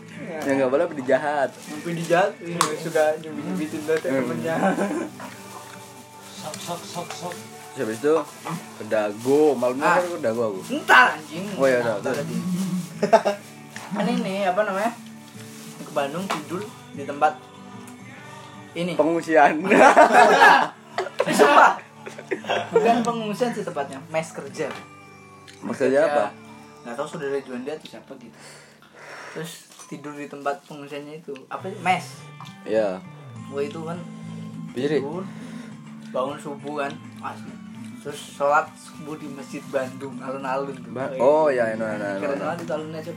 Yang 0.42 0.54
nggak 0.56 0.70
boleh 0.72 0.86
pilih 0.88 1.04
jahat. 1.06 1.52
Video 1.84 2.04
jahat 2.06 2.32
ini 2.40 2.56
suka 2.80 3.04
nyubit-nyubitin 3.20 3.80
data 3.84 4.06
Hmm. 4.06 4.16
temennya. 4.18 4.56
Sok 6.32 6.56
sok 6.56 6.80
sok 6.82 7.08
sok. 7.12 7.34
Habis 7.76 8.00
itu 8.00 8.14
ke 8.80 8.84
Dago, 8.88 9.52
malamnya 9.52 9.84
Ah. 9.86 9.96
kan 10.00 10.08
ke 10.08 10.20
Dago 10.22 10.42
aku. 10.48 10.60
Entar 10.72 11.12
anjing. 11.12 11.44
Oh, 11.54 11.68
iya, 11.68 11.84
udah, 11.84 11.94
Entar 12.00 12.12
udah. 12.14 12.24
anjing. 12.24 12.44
Kan 13.96 14.06
ini 14.08 14.36
apa 14.42 14.60
namanya? 14.62 14.92
Ke 15.78 15.92
Bandung 15.92 16.24
tidur 16.26 16.64
di 16.90 17.04
tempat 17.04 17.36
ini. 18.76 18.92
Pengungsian. 18.94 19.56
Sumpah. 21.32 21.72
Bukan 22.70 22.96
pengungsian 23.02 23.50
sih 23.50 23.64
tepatnya, 23.64 23.98
mes 24.06 24.28
kerja. 24.30 24.68
Maksudnya 25.58 26.04
apa? 26.04 26.24
Nggak 26.84 26.94
tahu 26.94 27.06
saudara 27.08 27.40
Juanda 27.40 27.72
atau 27.72 27.88
siapa 27.88 28.12
gitu. 28.16 28.36
Terus 29.32 29.52
tidur 29.86 30.14
di 30.14 30.26
tempat 30.26 30.62
pengungsiannya 30.64 31.18
itu 31.18 31.34
apa 31.48 31.66
sih? 31.66 31.78
mes. 31.80 32.06
Ya. 32.62 33.00
Gua 33.48 33.62
itu 33.62 33.78
kan 33.80 33.98
Biri. 34.70 34.98
tidur, 34.98 35.24
bangun 36.10 36.38
subuh 36.38 36.84
kan, 36.84 36.92
asli. 37.22 37.52
Terus 37.98 38.20
sholat 38.38 38.70
subuh 38.76 39.18
di 39.18 39.26
masjid 39.26 39.62
Bandung, 39.66 40.14
alun-alun 40.20 40.76
tuh. 40.76 40.90
Ba- 40.94 41.10
Oh 41.16 41.48
ya, 41.48 41.74
no, 41.74 41.86
no, 41.88 42.06
Keren 42.18 42.38
banget 42.38 42.58
itu 42.62 42.72
alunnya 42.72 43.00
cuy. 43.02 43.16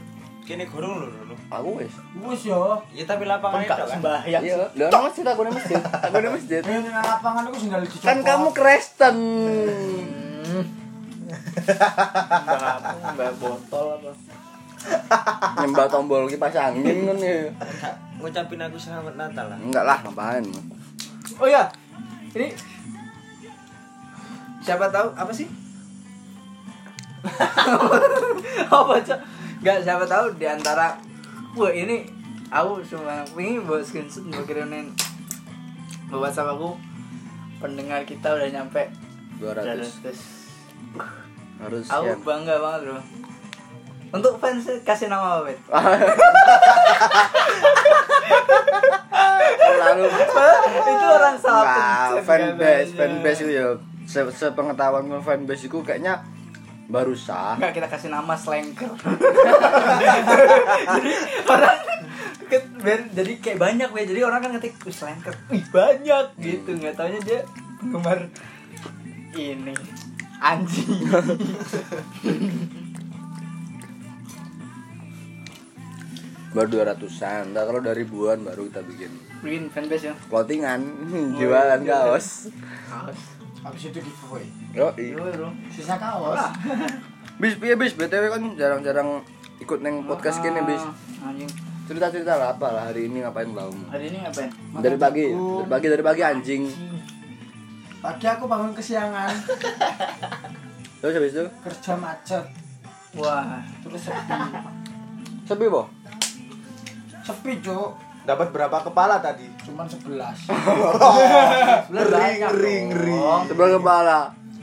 Kini 0.50 0.66
gurung 0.66 0.98
lho 0.98 1.06
lho. 1.06 1.36
Aku 1.46 1.78
wes. 1.78 1.94
Wis 2.26 2.50
yo. 2.50 2.74
Ya 2.90 3.06
tapi 3.06 3.22
lapangan 3.22 3.62
itu 3.62 3.70
kan. 3.70 3.86
sembahyang. 3.86 4.42
Iya, 4.42 4.66
lu 4.74 4.90
nang 4.90 5.06
masjid 5.06 5.22
aku 5.22 5.46
nang 5.46 5.54
masjid. 5.54 5.78
Aku 5.78 6.16
nang 6.18 6.34
masjid. 6.34 6.58
Ini 6.58 6.90
nang 6.90 7.06
lapangan 7.06 7.42
aku 7.46 7.56
sing 7.62 7.70
dicopot. 7.70 8.02
Kan 8.02 8.18
kamu 8.26 8.50
Kristen. 8.50 9.16
Mbak 13.14 13.30
botol 13.38 13.86
apa? 13.94 14.10
Nyembah 15.62 15.86
tombol 15.86 16.26
kipas 16.26 16.58
angin 16.58 16.98
kan 17.06 17.18
ya. 17.22 17.46
Ngucapin 18.18 18.58
aku 18.66 18.74
selamat 18.74 19.14
Natal 19.14 19.54
lah. 19.54 19.58
Enggak 19.62 19.86
lah, 19.86 20.02
ngapain? 20.02 20.42
Oh 21.38 21.46
ya, 21.46 21.70
ini 22.34 22.50
siapa 24.66 24.90
tahu 24.90 25.14
apa 25.14 25.30
sih? 25.30 25.46
apa 28.74 28.94
cok? 28.98 29.20
Gak 29.60 29.78
siapa 29.80 30.04
tahu 30.04 30.32
di 30.34 30.44
antara 30.44 30.96
wah 31.52 31.68
ini 31.68 32.08
aku 32.48 32.80
cuma 32.82 33.20
pengen 33.28 33.62
buat 33.62 33.80
screenshot 33.80 34.24
mau 34.24 34.40
kirimin 34.42 34.88
buat 36.08 36.26
WhatsApp 36.26 36.54
aku 36.54 36.74
pendengar 37.58 38.02
kita 38.02 38.32
udah 38.32 38.48
nyampe 38.48 38.88
200. 39.36 40.00
200. 40.00 40.16
Harus 41.60 41.84
Aku 41.86 42.04
ya. 42.06 42.16
bangga 42.18 42.56
banget 42.56 42.80
bro. 42.86 43.00
Untuk 44.10 44.34
fans 44.36 44.64
kasih 44.82 45.06
nama 45.06 45.38
apa, 45.38 45.46
Bet? 45.46 45.60
Lalu 49.60 50.04
itu 50.08 51.06
orang 51.06 51.36
salah 51.38 52.18
fanbase, 52.18 52.90
katanya. 52.90 52.96
fanbase 52.96 53.40
itu 53.40 53.52
ya. 53.52 53.66
Se- 54.04 54.34
Sepengetahuan 54.34 55.06
gue 55.06 55.20
fanbase 55.20 55.68
itu 55.68 55.78
kayaknya 55.80 56.18
baru 56.90 57.14
sah. 57.14 57.54
Enggak 57.54 57.72
kita 57.72 57.86
kasih 57.86 58.10
nama 58.10 58.34
slanker. 58.34 58.90
jadi 60.90 61.10
orang 61.46 61.78
biar- 62.76 63.08
jadi 63.10 63.32
kayak 63.38 63.58
banyak 63.58 63.88
ya. 63.88 64.04
Jadi 64.04 64.20
orang 64.20 64.40
kan 64.40 64.50
ngetik 64.52 64.74
"Wih, 64.82 64.90
slanker. 64.90 65.32
Wih, 65.48 65.62
banyak 65.70 66.24
gitu. 66.36 66.68
Enggak 66.74 66.94
taunya 66.94 67.20
dia 67.20 67.40
gemar 67.80 68.28
ini 69.32 69.72
anjing. 70.36 70.90
Baru 76.50 76.66
200-an. 76.68 77.54
Ntar 77.54 77.62
kalau 77.64 77.78
dari 77.78 78.02
ribuan 78.02 78.42
baru 78.42 78.66
kita 78.66 78.82
bikin 78.82 79.10
Bikin 79.40 79.62
fanbase 79.70 80.10
ya. 80.10 80.14
clothingan, 80.26 80.80
jualan 81.38 81.80
kaos. 81.86 82.50
Kaos. 82.90 83.29
Habis 83.60 83.82
itu 83.86 83.98
giveaway. 84.00 84.46
Yo, 84.72 84.88
Iya, 84.94 85.20
bro. 85.36 85.50
Sisa 85.68 85.94
kaos. 85.96 86.40
Bis 87.36 87.56
piye 87.56 87.76
bis 87.76 87.92
BTW 87.92 88.24
kan 88.28 88.42
jarang-jarang 88.56 89.20
ikut 89.58 89.78
neng 89.80 90.04
podcast 90.04 90.40
gini 90.40 90.60
bis. 90.62 90.80
Ah, 90.80 91.28
Anjing. 91.28 91.48
Cerita-cerita 91.84 92.38
lah 92.38 92.54
apa 92.54 92.70
lah 92.70 92.82
hari 92.86 93.10
ini 93.10 93.20
ngapain 93.20 93.50
kamu? 93.50 93.82
Hari 93.90 94.04
ini 94.08 94.18
ngapain? 94.22 94.48
Dari 94.78 94.96
pagi, 94.96 95.24
jagung. 95.26 95.58
dari 95.58 95.68
pagi 95.68 95.86
dari 95.90 96.04
pagi 96.06 96.22
anjing. 96.22 96.62
Pagi 98.00 98.24
aku 98.24 98.44
bangun 98.48 98.72
kesiangan, 98.72 99.28
Terus 101.00 101.12
habis 101.12 101.32
itu 101.32 101.44
kerja 101.60 101.92
macet, 101.96 102.44
Wah. 103.12 103.60
terus 103.84 104.00
sepi. 104.00 104.40
sepi 105.44 105.66
boh. 105.68 105.84
Sepi, 107.20 107.60
Cuk. 107.60 107.92
Dapat 108.24 108.48
berapa 108.52 108.76
kepala 108.84 109.18
tadi? 109.18 109.48
Cuman 109.64 109.88
11. 109.88 110.48
Ring, 111.90 112.40
ring, 112.60 112.86
ring. 112.92 113.22
Sebelah 113.48 113.70
kepala. 113.80 114.18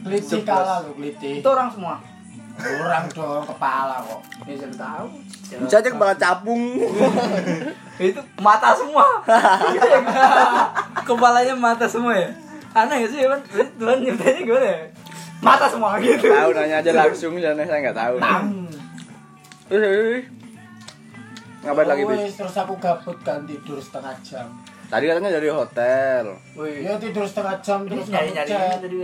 Keliti 0.05 0.37
kalah 0.45 0.85
lo, 0.85 0.93
keliti. 0.95 1.41
Itu 1.41 1.49
orang 1.51 1.69
semua. 1.73 1.99
Kurang 2.57 3.05
dong 3.13 3.43
kepala 3.45 4.01
kok. 4.01 4.21
Ya 4.45 4.53
siapa 4.55 4.75
tahu. 4.77 5.05
Bisa 5.65 5.75
aja 5.81 5.89
kepala 5.89 6.13
capung. 6.15 6.63
itu 7.97 8.21
mata 8.37 8.77
semua 8.77 9.05
kepalanya 11.09 11.57
mata 11.57 11.89
semua 11.89 12.13
ya 12.13 12.29
aneh 12.77 13.01
gak 13.01 13.09
sih 13.09 13.25
Tuhan 13.25 13.41
Tuhan 13.81 13.97
nyiptanya 14.05 14.41
gimana 14.45 14.67
ya 14.69 14.79
mata 15.41 15.65
semua 15.65 15.97
gitu 15.97 16.29
tahu 16.29 16.53
nanya 16.53 16.85
aja 16.85 16.91
langsung 16.93 17.33
sana 17.41 17.65
saya 17.65 17.79
nggak 17.89 17.97
tahu. 17.97 18.15
Terus 19.69 20.29
ngapain 21.65 21.87
lagi 21.87 22.03
bis? 22.05 22.33
Terus 22.37 22.55
aku 22.57 22.73
gabut 22.77 23.17
kan 23.25 23.41
tidur 23.47 23.79
setengah 23.81 24.13
jam. 24.21 24.47
Tadi 24.87 25.03
katanya 25.03 25.35
dari 25.35 25.51
hotel. 25.51 26.23
Wih, 26.55 26.79
Ya 26.79 26.95
tidur 26.95 27.27
setengah 27.27 27.59
jam 27.59 27.83
terus 27.83 28.07
nyari 28.07 28.31
nyari 28.31 28.55
tadi 28.55 28.97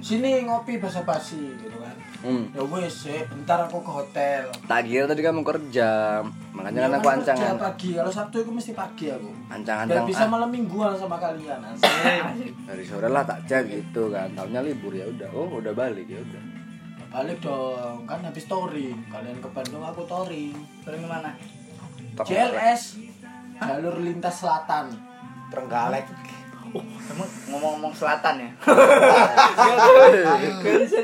Sini 0.00 0.48
ngopi 0.48 0.80
basa-basi 0.80 1.52
gitu 1.60 1.76
kan. 1.84 1.92
Hmm. 2.24 2.48
Ya 2.56 2.62
wes, 2.64 3.10
eh, 3.12 3.28
bentar 3.28 3.68
aku 3.68 3.84
ke 3.84 3.92
hotel. 3.92 4.48
Tak 4.64 4.88
kira 4.88 5.04
tadi 5.04 5.20
kamu 5.20 5.44
kerja, 5.44 6.22
makanya 6.54 6.86
kan 6.86 6.90
Ya 6.94 6.96
aku 6.96 7.04
kan 7.04 7.18
kerja 7.20 7.32
ancangan, 7.34 7.56
pagi. 7.60 7.90
Kalau 7.98 8.12
Sabtu 8.14 8.36
itu 8.40 8.52
mesti 8.54 8.72
pagi 8.72 9.06
aku. 9.12 9.30
ancang-ancang 9.52 10.06
Dan 10.06 10.08
bisa 10.08 10.24
malam 10.30 10.48
mingguan 10.48 10.96
sama 10.96 11.20
kalian. 11.20 11.60
Asik. 11.68 12.54
dari 12.64 12.84
sore 12.86 13.10
lah 13.12 13.26
tak 13.26 13.44
chat 13.44 13.68
gitu 13.68 14.08
kan. 14.08 14.32
Tahunya 14.32 14.64
libur 14.64 14.96
ya 14.96 15.04
udah. 15.04 15.28
Oh 15.36 15.60
udah 15.60 15.76
balik 15.76 16.08
ya 16.08 16.22
udah. 16.24 16.42
Balik 17.12 17.44
dong, 17.44 18.08
kan 18.08 18.24
habis 18.24 18.48
touring. 18.48 18.96
Kalian 19.12 19.36
ke 19.44 19.48
Bandung, 19.52 19.84
aku 19.84 20.08
touring. 20.08 20.56
Turun 20.80 21.04
ke 21.04 21.08
mana 21.10 21.36
JLS, 22.20 22.82
jalur 23.58 23.96
lintas 23.98 24.36
selatan. 24.36 24.92
Trenggalek. 25.48 26.04
emang 26.72 27.28
ngomong-ngomong 27.52 27.92
selatan 27.92 28.40
ya 28.40 28.48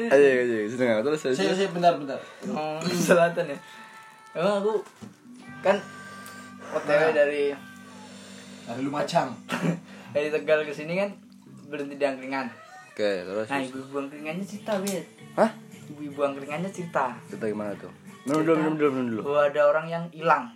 Ayo 0.08 0.28
ayo 0.40 0.64
sedang 0.64 0.96
aku 0.96 1.12
terus. 1.12 1.36
Sih, 1.36 1.44
terus. 1.44 1.60
sih, 1.60 1.68
bentar, 1.68 1.92
bentar. 2.00 2.16
ngomong 2.42 2.80
selatan 3.12 3.52
ya 3.52 3.58
emang 4.32 4.64
aku 4.64 4.80
kan 5.60 5.76
OTW 6.72 7.12
dari 7.12 7.52
Dari 8.64 8.80
Lumajang. 8.80 9.28
dari 10.16 10.28
Tegal 10.28 10.64
ke 10.64 10.72
sini 10.72 10.96
kan 10.96 11.12
berhenti 11.68 11.96
di 11.96 12.04
angkringan 12.04 12.48
Oke 12.92 13.28
terus. 13.28 13.46
nah 13.46 13.60
ibu-ibu 13.60 13.96
angkringannya 13.98 14.44
cerita 14.44 14.80
bet 14.80 15.04
Hah? 15.36 15.52
ibu-ibu 15.92 16.20
angkringannya 16.22 16.72
cerita 16.72 17.12
Cerita 17.28 17.44
gimana 17.44 17.76
tuh? 17.76 17.92
Minum 18.24 18.40
dulu, 18.40 18.52
minum 18.56 18.74
dulu, 18.74 18.88
minum 18.90 19.08
dulu. 19.20 19.36
ada 19.36 19.60
orang 19.68 19.86
yang 19.86 20.04
hilang 20.10 20.48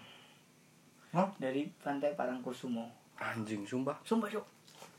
Hah? 1.12 1.28
dari 1.36 1.68
pantai 1.84 2.16
Parangkusumo. 2.16 2.88
Anjing, 3.20 3.62
sumpah. 3.68 3.94
sumpah 4.02 4.26
cok 4.26 4.46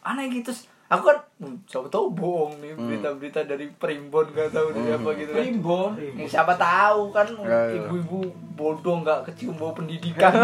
aneh 0.04 0.28
gitu 0.30 0.52
aku 0.92 1.10
kan 1.10 1.18
hmm, 1.40 1.58
siapa 1.66 1.88
tahu 1.88 2.12
bohong 2.14 2.60
nih 2.60 2.76
berita-berita 2.76 3.48
dari 3.48 3.72
primbon 3.72 4.28
gak 4.36 4.52
tahu 4.54 4.70
dari 4.76 4.94
apa 4.94 5.10
gitu 5.18 5.32
kan. 5.34 5.42
Primbon. 5.42 5.92
Ya, 5.98 6.28
siapa 6.30 6.54
tahu 6.54 7.10
kan 7.10 7.26
Ya, 7.42 7.72
ya. 7.72 7.82
ibu-ibu 7.82 8.20
bodoh 8.54 9.02
nggak 9.02 9.26
kecium 9.32 9.58
bau 9.58 9.74
pendidikan. 9.74 10.30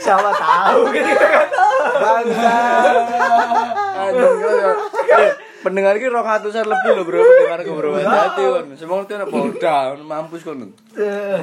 Siapa 0.00 0.30
tahu 0.32 0.80
gitu 0.92 1.14
kan. 1.14 1.48
Aduh, 4.00 4.32
eh, 5.08 5.32
pendengar 5.60 5.94
ki 5.96 6.06
200-an 6.06 6.64
lebih 6.64 6.90
loh 6.92 7.04
bro. 7.04 7.20
Pendengar 7.20 7.60
ke 7.60 7.70
bro. 7.70 7.90
Hati 7.96 8.42
kan 8.42 8.66
semua 8.74 8.96
itu 9.00 9.12
apa 9.14 9.36
down 9.56 9.96
mampus 10.02 10.42
kan 10.42 10.56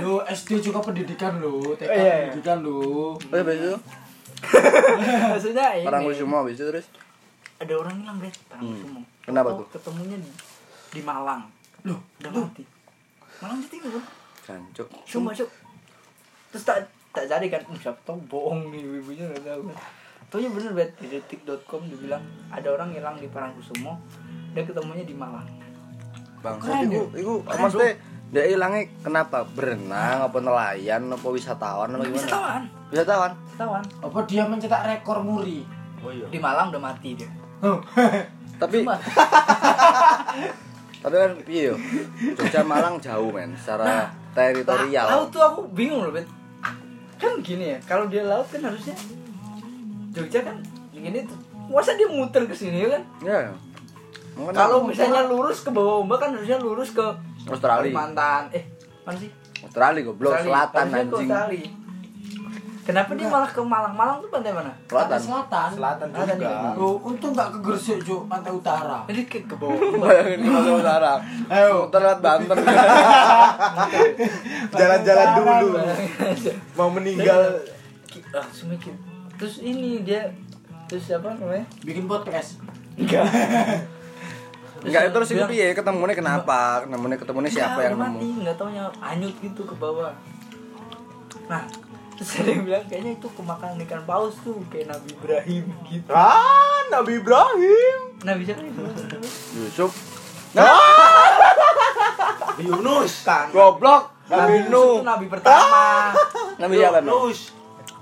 Lu 0.02 0.14
SD 0.24 0.50
juga 0.60 0.80
pendidikan 0.82 1.38
lu, 1.38 1.74
TK 1.74 1.88
Iya. 1.88 2.16
pendidikan 2.30 2.58
lu. 2.60 3.14
oh 3.14 3.44
besok? 3.44 3.80
Maksudnya 5.32 5.68
ini. 5.76 5.86
Orang 5.86 6.02
semua 6.14 6.40
besok 6.42 6.66
terus? 6.72 6.88
Ada 7.58 7.74
orang 7.74 7.96
hilang 7.98 8.18
deh 8.18 8.34
orang 8.52 8.78
semua. 8.78 9.02
Kenapa 9.22 9.50
tuh? 9.56 9.68
ketemunya 9.72 10.18
di, 10.18 10.30
di 10.94 11.02
Malang. 11.02 11.42
Loh, 11.84 12.00
udah 12.22 12.32
mati 12.32 12.64
Malang 13.38 13.60
Jawa 13.60 13.70
Timur 13.70 13.90
bro. 13.94 14.02
Jancuk. 14.46 14.88
Cuma 15.04 15.30
cuk. 15.32 15.50
Terus 16.50 16.64
tak 16.64 16.78
tak 17.12 17.26
cari 17.26 17.50
kan. 17.50 17.62
"Hmm, 17.66 17.76
siapa 17.76 17.98
tahu 18.04 18.18
bohong 18.26 18.70
nih 18.70 18.82
ibunya 19.02 19.26
nggak 19.28 19.44
tahu 19.44 19.74
Taunya 20.28 20.52
bener 20.52 20.72
bet. 20.76 20.92
Di 21.00 21.08
detik.com 21.08 21.88
dibilang 21.88 22.20
ada 22.52 22.68
orang 22.68 22.92
hilang 22.92 23.16
di 23.16 23.32
Parangkusumo 23.32 23.96
dan 24.52 24.64
ketemunya 24.68 25.08
di 25.08 25.16
Malang. 25.16 25.48
Bang 26.44 26.60
Keren 26.60 26.86
itu 26.86 27.02
ya? 27.16 27.24
itu 27.24 27.34
maksudnya 27.48 27.92
dia 28.28 28.44
hilangnya 28.44 28.84
kenapa? 29.00 29.48
Berenang 29.48 30.28
apa 30.28 30.38
nelayan 30.44 31.08
apa 31.08 31.28
wisatawan 31.32 31.96
apa 31.96 32.04
gimana? 32.04 32.20
Wisatawan. 32.20 32.64
Wisatawan. 32.92 33.32
Wisatawan. 33.40 33.84
Apa 34.04 34.20
dia 34.28 34.44
mencetak 34.44 34.84
rekor 34.84 35.24
muri? 35.24 35.64
Oh 36.04 36.14
iya. 36.14 36.28
di 36.30 36.38
Malang 36.38 36.70
udah 36.76 36.84
mati 36.84 37.18
dia. 37.18 37.30
Tapi 38.62 38.82
Cuma, 38.82 38.98
tapi 41.06 41.14
kan 41.14 41.32
iya 41.46 41.70
yo. 41.70 41.76
Jogja 42.34 42.66
Malang 42.66 42.98
jauh 42.98 43.30
men 43.30 43.54
secara 43.54 44.10
teritorial. 44.34 45.06
Laut 45.06 45.30
tuh 45.30 45.46
aku 45.46 45.62
bingung 45.78 46.02
loh 46.02 46.10
bet. 46.10 46.26
Kan 47.22 47.38
gini 47.46 47.78
ya 47.78 47.80
kalau 47.86 48.10
dia 48.10 48.26
laut 48.26 48.50
kan 48.50 48.66
harusnya 48.66 48.98
Jogja 50.18 50.42
kan 50.42 50.56
tuh. 50.62 51.40
Masa 51.68 51.94
dia 51.94 52.10
muter 52.10 52.48
ke 52.48 52.56
sini 52.56 52.88
kan? 52.88 53.04
Ya 53.22 53.54
Makanya 54.38 54.54
kalau 54.54 54.86
misalnya 54.86 55.26
lurus 55.26 55.66
ke 55.66 55.74
bawah 55.74 56.06
ombak 56.06 56.22
kan 56.22 56.30
harusnya 56.38 56.62
lurus 56.62 56.94
ke 56.94 57.02
Australia. 57.50 57.90
Kalimantan. 57.90 58.54
Eh 58.54 58.70
mana 59.02 59.18
sih? 59.18 59.34
Australia 59.66 60.02
goblok. 60.06 60.38
Selatan 60.38 60.86
Harusnya 60.86 61.02
anjing. 61.02 61.30
Australia. 61.34 61.70
kenapa 62.88 63.20
dia 63.20 63.28
malah 63.28 63.52
ke 63.52 63.60
Malang 63.60 63.96
Malang 63.98 64.18
tuh 64.24 64.30
pantai 64.30 64.54
mana? 64.54 64.72
Selatan. 64.86 65.10
Pantai 65.10 65.26
Selatan. 65.26 65.70
Selatan 65.74 66.08
Selatan 66.14 66.36
juga. 66.38 66.50
juga. 66.54 66.70
Lu 66.78 66.90
untung 67.02 67.32
gak 67.34 67.50
ke 67.52 67.60
Gresik, 67.66 68.00
Cuk, 68.06 68.22
pantai 68.30 68.52
utara. 68.54 68.98
jadi 69.10 69.22
ke 69.26 69.38
ke 69.44 69.56
bawah. 69.58 69.82
Bayangin 70.06 70.40
ke 70.40 70.48
Sumatera 70.48 70.78
Utara. 70.78 71.14
Ayo. 71.50 71.76
terlihat 71.90 72.20
Banten. 72.22 72.58
Jalan-jalan 74.80 75.28
dulu. 75.42 75.68
Mau 76.78 76.90
meninggal. 76.94 77.42
Langsung 78.32 78.70
mikir 78.70 78.94
terus 79.38 79.56
ini 79.60 80.01
dia 80.01 80.34
terus 80.86 81.06
siapa 81.06 81.34
namanya 81.34 81.65
Bikin 81.82 82.06
podcast. 82.06 82.58
enggak 82.96 83.25
Enggak 84.77 85.10
terus 85.10 85.29
itu 85.29 85.41
piye 85.44 85.74
ketemunya 85.74 86.13
kenapa? 86.13 86.82
Ketemunya 86.82 87.17
ketemunya 87.17 87.50
siapa 87.50 87.79
yang 87.82 87.98
mati 87.98 88.24
nemu? 88.24 88.41
nggak 88.41 88.56
taunya 88.56 88.84
hanyut 89.00 89.36
gitu 89.38 89.62
ke 89.63 89.74
bawah 89.74 90.13
nah 91.48 91.63
terus 92.13 92.29
ada 92.36 92.50
yang 92.50 92.63
bilang 92.63 92.84
kayaknya 92.84 93.12
itu 93.13 93.27
kemakan 93.32 93.77
ikan 93.79 94.01
paus 94.03 94.36
tuh 94.41 94.58
kayak 94.67 94.89
Nabi 94.89 95.08
Ibrahim 95.13 95.63
gitu 95.86 96.10
Ah, 96.10 96.82
Nabi 96.89 97.12
Ibrahim. 97.17 97.98
Nabi 98.20 98.41
siapa 98.44 98.62
itu 98.62 98.82
Yusuf. 99.56 99.91
Yunus. 102.58 103.13
kan 103.24 103.48
Goblok. 103.50 104.13
Nabi 104.27 104.67
Nuh. 104.67 105.00
tuh 105.00 105.06
Nabi 105.06 105.25
pertama 105.27 106.12
Nabi 106.58 106.74
siapa? 106.75 107.00
Yunus. 107.00 107.39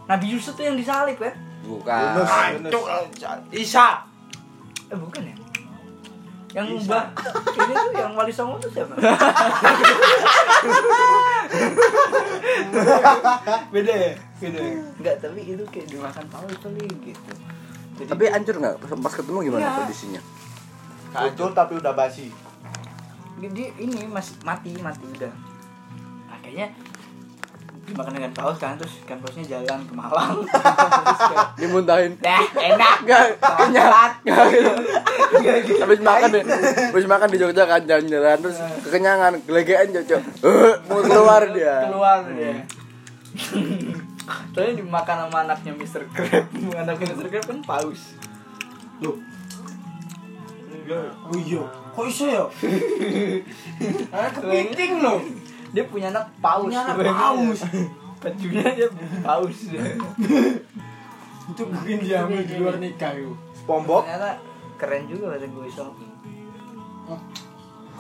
Nabi 0.05 0.25
Yusuf 0.29 0.53
tuh 0.53 0.63
yang 0.63 0.75
disalib 0.75 1.17
kan 1.17 1.33
Bukan. 1.61 2.21
Ancuk. 2.21 2.85
Isa. 3.49 4.05
eh 4.85 4.93
bukan 4.93 5.21
ya 5.21 5.33
yang 6.53 6.71
mbak 6.79 7.05
ini 7.51 7.73
tuh 7.73 7.91
yang 7.97 8.13
wali 8.13 8.31
songo 8.31 8.55
tuh 8.57 8.71
siapa 8.71 8.95
Beda 13.71 13.93
ya? 13.93 14.11
Beda. 14.37 14.59
enggak 14.95 15.15
tapi 15.19 15.39
itu 15.43 15.63
kayak 15.67 15.87
dimakan 15.89 16.25
paus 16.29 16.55
kali 16.59 16.85
gitu 17.01 17.31
jadi 17.95 18.07
Tapi 18.07 18.23
hancur 18.27 18.55
nggak 18.57 18.75
pas 18.79 19.13
ketemu 19.13 19.39
gimana 19.41 19.61
Iya. 19.61 19.71
kondisinya? 19.79 20.21
Hancur 21.11 21.49
tapi 21.51 21.73
udah 21.75 21.93
basi. 21.93 22.27
dia 23.35 23.67
ini 23.75 24.07
masih 24.07 24.39
mati 24.41 24.71
mati 24.79 25.03
udah 25.11 25.31
nah, 26.25 26.37
kayaknya 26.39 26.71
dimakan 27.85 28.17
dengan 28.17 28.31
paus 28.33 28.57
kan 28.57 28.73
terus 28.81 28.97
ikan 29.05 29.21
pausnya 29.21 29.45
jalan 29.45 29.79
ke 29.85 29.93
Malang 29.93 30.41
Dimuntahin. 31.61 32.17
Dah, 32.17 32.41
enak. 32.41 32.95
Enggak, 33.05 33.23
kenyang. 33.39 34.11
Gitu. 34.25 34.71
Gitu. 35.45 35.73
Habis 35.79 35.99
makan 36.01 36.27
deh. 36.33 36.43
Habis 36.91 37.07
makan 37.07 37.27
di 37.31 37.37
Jogja 37.37 37.63
kan 37.69 37.81
jalan-jalan 37.85 38.37
terus 38.41 38.57
kekenyangan, 38.83 39.31
gelegean 39.45 39.87
cocok. 39.93 40.21
Mau 40.89 40.99
keluar 41.05 41.41
dia. 41.53 41.75
Keluar 41.87 42.19
dia. 42.33 42.55
Soalnya 44.51 44.73
dimakan 44.81 45.15
sama 45.27 45.37
anaknya 45.45 45.71
Mr. 45.77 46.03
Crab. 46.09 46.45
Anaknya 46.81 47.05
Mr. 47.13 47.27
Crab 47.29 47.45
kan 47.45 47.59
paus. 47.61 48.17
Loh. 48.99 49.17
Oh 51.31 51.37
iya. 51.37 51.63
Kok 51.95 52.05
iso 52.09 52.25
ya? 52.27 52.45
Kepiting 54.11 55.01
loh. 55.01 55.21
Dia 55.75 55.83
punya 55.91 56.07
anak 56.07 56.31
paus. 56.39 56.71
Punya 56.71 56.87
anak 56.87 56.95
paus. 57.03 57.59
Bajunya 58.23 58.63
dia 58.71 58.87
paus 59.19 59.57
dia. 59.67 59.83
Itu 61.51 61.61
mungkin 61.67 61.97
diambil 61.99 62.41
di 62.47 62.55
luar 62.55 62.79
nikah 62.79 63.11
yuk. 63.19 63.35
SpongeBob. 63.59 64.07
Ternyata 64.07 64.39
keren 64.79 65.03
juga 65.11 65.35
kata 65.35 65.45
gue 65.51 65.65
iso. 65.67 65.85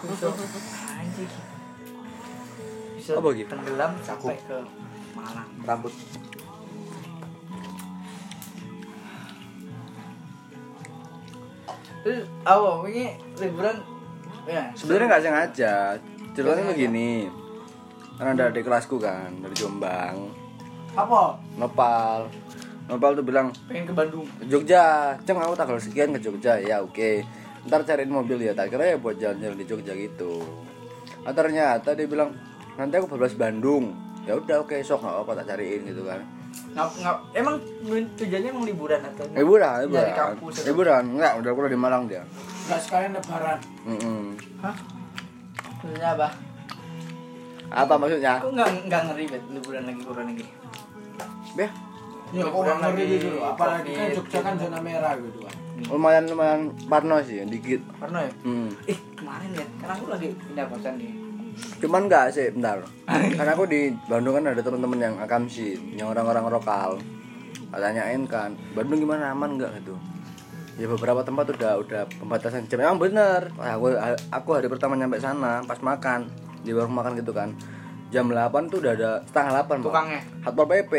Iso. 0.07 0.27
Anjing. 0.95 1.31
Bisa 2.95 3.11
Apa 3.19 3.27
gitu? 3.35 3.51
tenggelam 3.51 3.91
sampai 3.99 4.39
ke 4.39 4.57
Malang. 5.11 5.49
Rambut. 5.67 5.93
Terus 12.05 12.21
apa 12.45 12.85
ini 12.85 13.17
liburan 13.41 13.77
ya 14.45 14.63
Sebenarnya 14.71 15.05
nggak 15.11 15.23
sengaja. 15.27 15.73
Ceritanya 16.31 16.63
begini. 16.71 17.09
Kan 18.15 18.35
ada 18.35 18.47
adik 18.47 18.63
kelasku 18.63 18.95
kan 18.99 19.31
dari 19.43 19.55
Jombang. 19.55 20.31
Apa? 20.95 21.35
Nopal. 21.59 22.31
Nopal 22.87 23.11
tuh 23.17 23.25
bilang, 23.25 23.49
pengen 23.67 23.89
ke 23.89 23.93
Bandung. 23.97 24.25
ke 24.39 24.45
Jogja 24.47 25.13
ceng 25.25 25.41
aku 25.41 25.57
tanggal 25.57 25.81
sekian 25.81 26.13
ke 26.15 26.19
Jogja 26.21 26.55
ya 26.61 26.79
oke 26.85 27.25
ntar 27.65 27.81
cariin 27.81 28.13
mobil 28.13 28.45
ya 28.45 28.53
tak 28.53 28.69
kira 28.69 28.93
ya 28.93 28.97
buat 29.01 29.17
jalan-jalan 29.17 29.57
di 29.57 29.65
Jogja 29.65 29.97
gitu 29.97 30.45
nah, 31.25 31.33
ternyata 31.33 31.97
dia 31.97 32.05
bilang 32.05 32.29
nanti 32.77 32.93
aku 33.01 33.09
bablas 33.09 33.33
Bandung 33.33 33.97
ya 34.29 34.37
udah 34.37 34.61
oke 34.61 34.77
sok 34.85 35.01
nggak 35.01 35.25
apa 35.25 35.31
tak 35.41 35.45
cariin 35.53 35.81
gitu 35.89 36.05
kan 36.05 36.21
Ngap, 36.55 36.87
ngap, 37.03 37.17
emang 37.35 37.59
tujuannya 38.15 38.47
emang 38.47 38.63
liburan 38.63 39.01
atau 39.03 39.27
liburan 39.35 39.75
Dari 39.75 39.91
liburan 39.91 40.15
kampus 40.15 40.53
liburan 40.63 41.03
enggak 41.19 41.33
udah 41.43 41.51
kuliah 41.51 41.71
di 41.73 41.79
Malang 41.79 42.03
dia 42.07 42.23
Enggak 42.65 42.79
sekalian 42.81 43.11
lebaran. 43.13 43.59
Mm-mm. 43.85 44.21
Hah? 44.63 44.75
Maksudnya 45.83 46.09
apa? 46.15 46.27
Apa 47.69 47.93
maksudnya? 47.97 48.37
Aku 48.41 48.49
nggak 48.53 48.69
nggak 48.89 49.01
ngeri 49.11 49.23
bet 49.29 49.43
liburan 49.49 49.83
lagi 49.87 49.99
liburan 50.01 50.25
lagi. 50.29 50.45
Beh, 51.55 51.69
Ya 52.33 52.41
kok 52.41 52.57
nggak 52.57 52.77
ngeri 52.81 53.03
lagi, 53.05 53.15
gitu. 53.21 53.37
Apalagi 53.39 53.91
kan 53.93 54.07
Jogja 54.11 54.39
kan 54.41 54.53
zona 54.57 54.79
merah 54.81 55.13
gitu 55.21 55.39
kan. 55.45 55.55
lumayan 55.91 56.23
lumayan 56.31 56.61
parno 56.87 57.19
sih 57.19 57.43
dikit. 57.45 57.83
Karena 57.99 58.23
ya, 58.23 58.31
hmm. 58.47 58.69
eh 58.87 58.97
kemarin 59.11 59.49
ya, 59.51 59.65
kan 59.83 59.89
aku 59.91 60.07
lagi 60.07 60.27
pindah 60.31 60.65
kosan 60.71 60.95
nih. 60.95 61.11
cuman 61.55 62.11
enggak 62.11 62.35
sih 62.35 62.51
bentar. 62.51 62.83
Karena 63.07 63.51
aku 63.55 63.63
di 63.67 63.91
Bandung 64.11 64.35
kan 64.35 64.43
ada 64.51 64.59
teman-teman 64.59 64.99
yang 64.99 65.15
akamsi 65.23 65.95
yang 65.95 66.11
orang-orang 66.11 66.47
lokal. 66.51 66.99
Tanyain 67.71 68.23
kan 68.27 68.55
Bandung 68.71 69.03
gimana? 69.03 69.31
Aman 69.35 69.59
enggak 69.59 69.71
gitu. 69.83 69.95
Ya 70.75 70.87
beberapa 70.91 71.23
tempat 71.23 71.55
udah 71.55 71.79
udah 71.79 72.01
pembatasan 72.19 72.67
jam. 72.67 72.83
Emang 72.83 72.99
bener. 72.99 73.51
Aku 73.55 73.95
aku 74.31 74.49
hari 74.51 74.67
pertama 74.67 74.99
nyampe 74.99 75.19
sana 75.19 75.63
pas 75.63 75.79
makan 75.79 76.27
di 76.65 76.73
warung 76.73 76.97
makan 76.97 77.13
gitu 77.15 77.29
kan. 77.29 77.53
Jam 78.09 78.27
8 78.27 78.49
tuh 78.67 78.81
udah 78.81 78.91
ada 78.91 79.09
setengah 79.23 79.51
8 79.61 79.69
Pak. 79.69 79.85
Tukangnya? 79.85 80.21
Satpol 80.41 80.65
PP 80.65 80.93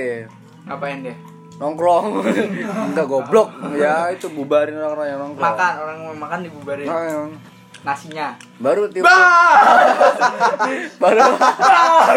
Ngapain 0.67 0.99
deh? 1.03 1.17
nongkrong. 1.57 2.21
Enggak 2.93 3.07
goblok. 3.09 3.49
Ya 3.75 4.13
itu 4.13 4.29
bubarin 4.29 4.77
orang-orang 4.77 5.07
yang 5.09 5.21
nongkrong. 5.21 5.47
Makan 5.51 5.73
orang 5.81 5.97
mau 6.05 6.15
makan 6.15 6.39
dibubarin. 6.45 6.85
Nah, 6.85 7.03
yang- 7.03 7.35
nasinya. 7.81 8.35
Baru 8.59 8.91
tiup. 8.91 9.07
Baru. 11.03 11.23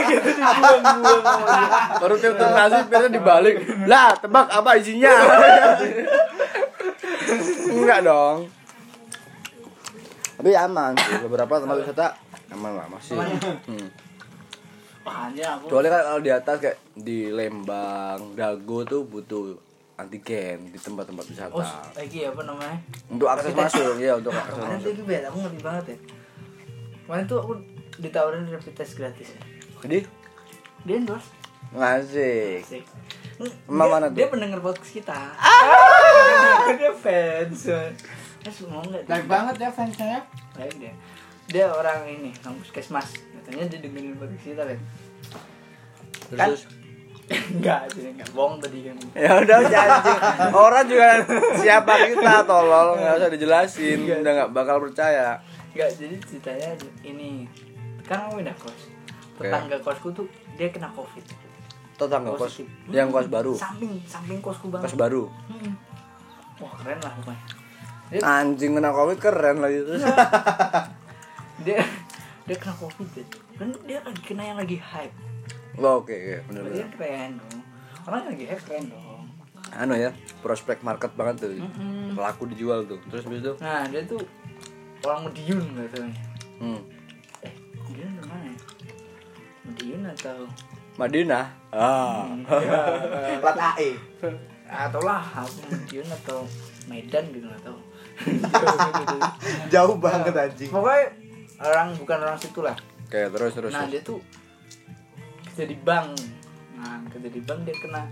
Gitu. 0.02 0.30
Dibuang-buang 0.34 1.22
baru 2.02 2.16
tiup 2.18 2.36
tiup 2.36 2.52
nasi 2.52 2.80
biasanya 2.90 3.12
dibalik. 3.14 3.56
Lah 3.86 4.12
tebak 4.18 4.50
apa 4.50 4.70
isinya? 4.76 5.14
Enggak 7.70 8.00
dong. 8.02 8.38
Tapi 10.40 10.50
aman 10.56 10.96
sih 10.96 11.20
beberapa 11.22 11.60
tempat 11.60 11.76
wisata 11.80 12.08
aman 12.50 12.72
lah 12.74 12.88
masih 12.88 13.16
hmm. 13.16 13.90
Anjir 15.02 15.42
aku. 15.42 15.74
Soalnya 15.74 15.90
kan 15.90 16.02
kalau 16.04 16.22
di 16.22 16.30
atas 16.30 16.56
kayak 16.60 16.78
di 16.94 17.34
Lembang, 17.34 18.38
Dago 18.38 18.86
tuh 18.86 19.02
butuh 19.04 19.58
antigen 19.98 20.70
di 20.70 20.78
tempat-tempat 20.78 21.26
wisata. 21.26 21.50
oh 21.50 21.66
lagi 21.92 22.24
apa 22.24 22.42
namanya 22.46 22.78
Untuk 23.10 23.28
akses 23.28 23.52
masuk, 23.52 23.98
ya 23.98 24.16
untuk 24.16 24.32
akses 24.32 24.56
masuk. 24.56 24.94
itu 24.94 25.04
beda 25.04 25.28
aku 25.28 25.38
ngerti 25.42 25.60
banget 25.60 25.86
ya 25.86 25.98
kemarin 27.04 27.26
tuh 27.26 27.38
aku 27.42 27.52
ditawarin 27.98 28.48
rapid 28.48 28.74
test 28.76 28.96
gratis 28.96 29.34
ya 29.34 29.42
Jadi 29.82 30.00
dia 30.86 30.96
endorse 30.96 31.30
ngasih. 31.70 32.64
Emang 33.68 33.88
dia, 33.88 33.92
mana 33.92 34.06
tuh? 34.08 34.16
dia 34.16 34.28
pendengar 34.30 34.60
podcast 34.62 34.92
kita 34.94 35.20
dia 36.80 36.92
fans 36.94 37.62
Eh, 38.40 38.54
mau 38.72 38.80
nggak 38.80 39.04
Baik 39.04 39.26
banget 39.28 39.56
ya 39.58 39.70
fansnya 39.70 40.08
ya. 40.08 40.22
baik 40.56 40.76
dia 40.80 40.94
dia 41.50 41.66
orang 41.74 42.06
ini 42.06 42.30
orang 42.46 42.56
puskesmas. 42.62 43.10
Katanya 43.42 43.66
dia 43.68 43.80
dengerin 43.82 44.14
podcast 44.16 44.46
kita 44.46 44.64
kan 44.64 44.80
Kan? 46.30 46.48
Terus? 46.54 46.62
Enggak 47.54 47.86
jadi 47.94 48.10
enggak. 48.10 48.30
Bohong 48.34 48.58
tadi 48.58 48.90
kan. 48.90 48.98
Ya 49.14 49.38
udah. 49.38 49.58
Orang 50.66 50.90
juga 50.90 51.22
siapa 51.62 52.10
kita 52.10 52.42
tolol. 52.42 52.98
Nggak 52.98 53.22
usah 53.22 53.30
dijelasin, 53.30 54.02
udah 54.02 54.32
nggak 54.34 54.50
bakal 54.50 54.82
percaya. 54.82 55.38
enggak 55.78 55.94
jadi 55.94 56.18
ceritanya 56.26 56.74
ini. 57.06 57.46
Kan 58.02 58.26
aku 58.26 58.42
pindah 58.42 58.58
kos. 58.58 58.90
Tetangga 59.38 59.78
kosku 59.78 60.10
tuh 60.10 60.26
dia 60.58 60.74
kena 60.74 60.90
covid. 60.90 61.22
Tetangga 62.02 62.34
kos 62.34 62.50
Positif. 62.50 62.66
yang 62.90 63.14
kos 63.14 63.30
baru, 63.30 63.54
samping 63.54 64.02
samping 64.10 64.42
kosku 64.42 64.74
banget. 64.74 64.90
Kos 64.90 64.98
baru. 64.98 65.30
Hmm. 65.30 65.78
wah 66.58 66.74
keren 66.82 66.98
lah 66.98 67.14
pokoknya. 67.14 67.44
Dia, 68.10 68.20
Anjing 68.26 68.74
kena 68.74 68.90
covid 68.90 69.18
keren 69.22 69.62
lagi 69.62 69.86
terus. 69.86 70.02
dia 71.62 71.82
dia 72.44 72.56
kena 72.56 72.74
covid 72.74 73.08
ya. 73.14 73.26
dan 73.56 73.68
dia 73.84 74.00
lagi 74.00 74.22
kena 74.24 74.44
yang 74.46 74.58
lagi 74.58 74.78
hype 74.78 75.16
Oh, 75.78 76.04
Oke, 76.04 76.12
oke, 76.12 76.36
bener 76.46 76.62
berarti 76.62 76.76
bener. 76.76 76.84
kan 76.84 76.92
keren 76.94 77.32
dong 77.36 77.60
orang 78.04 78.20
yang 78.20 78.30
lagi 78.30 78.46
hype 78.46 78.64
keren 78.64 78.86
dong 78.88 79.24
Anu 79.70 79.94
ya, 79.94 80.10
prospek 80.42 80.82
market 80.82 81.14
banget 81.14 81.46
tuh. 81.46 81.52
Mm-mm. 81.54 82.18
Laku 82.18 82.50
dijual 82.50 82.90
tuh. 82.90 82.98
Terus 83.06 83.22
habis 83.22 83.40
itu, 83.40 83.54
nah 83.62 83.86
dia 83.86 84.02
tuh 84.02 84.18
orang 85.06 85.30
Madiun 85.30 85.62
katanya 85.78 86.10
hmm. 86.58 86.80
eh 87.40 87.54
Madiun 87.78 88.10
dari 88.10 88.26
mana 88.26 88.46
ya 88.46 88.58
Madiun 89.62 90.02
atau 90.10 90.38
Madinah. 90.98 91.46
Ah. 91.70 92.26
Plat 93.46 93.58
AE. 93.78 93.90
atau 94.66 95.02
lah 95.02 95.22
aku 95.22 95.60
Madiun 95.70 96.08
atau 96.18 96.40
Medan 96.90 97.24
gitu 97.30 97.46
nggak 97.46 97.62
tahu 97.62 97.78
Jauh 99.74 99.96
banget 99.96 100.34
anjing. 100.34 100.70
pokoknya 100.70 101.14
orang 101.60 101.96
bukan 101.96 102.18
orang 102.24 102.40
situ 102.40 102.60
lah 102.64 102.76
Oke, 103.06 103.26
terus 103.26 103.52
terus. 103.54 103.72
nah 103.74 103.84
terus. 103.84 103.92
dia 103.92 104.02
tuh 104.02 104.20
kerja 105.50 105.66
di 105.66 105.78
bank 105.78 106.10
nah 106.80 107.04
kerja 107.12 107.30
di 107.30 107.42
bank 107.44 107.60
dia 107.68 107.76
kena 107.76 108.04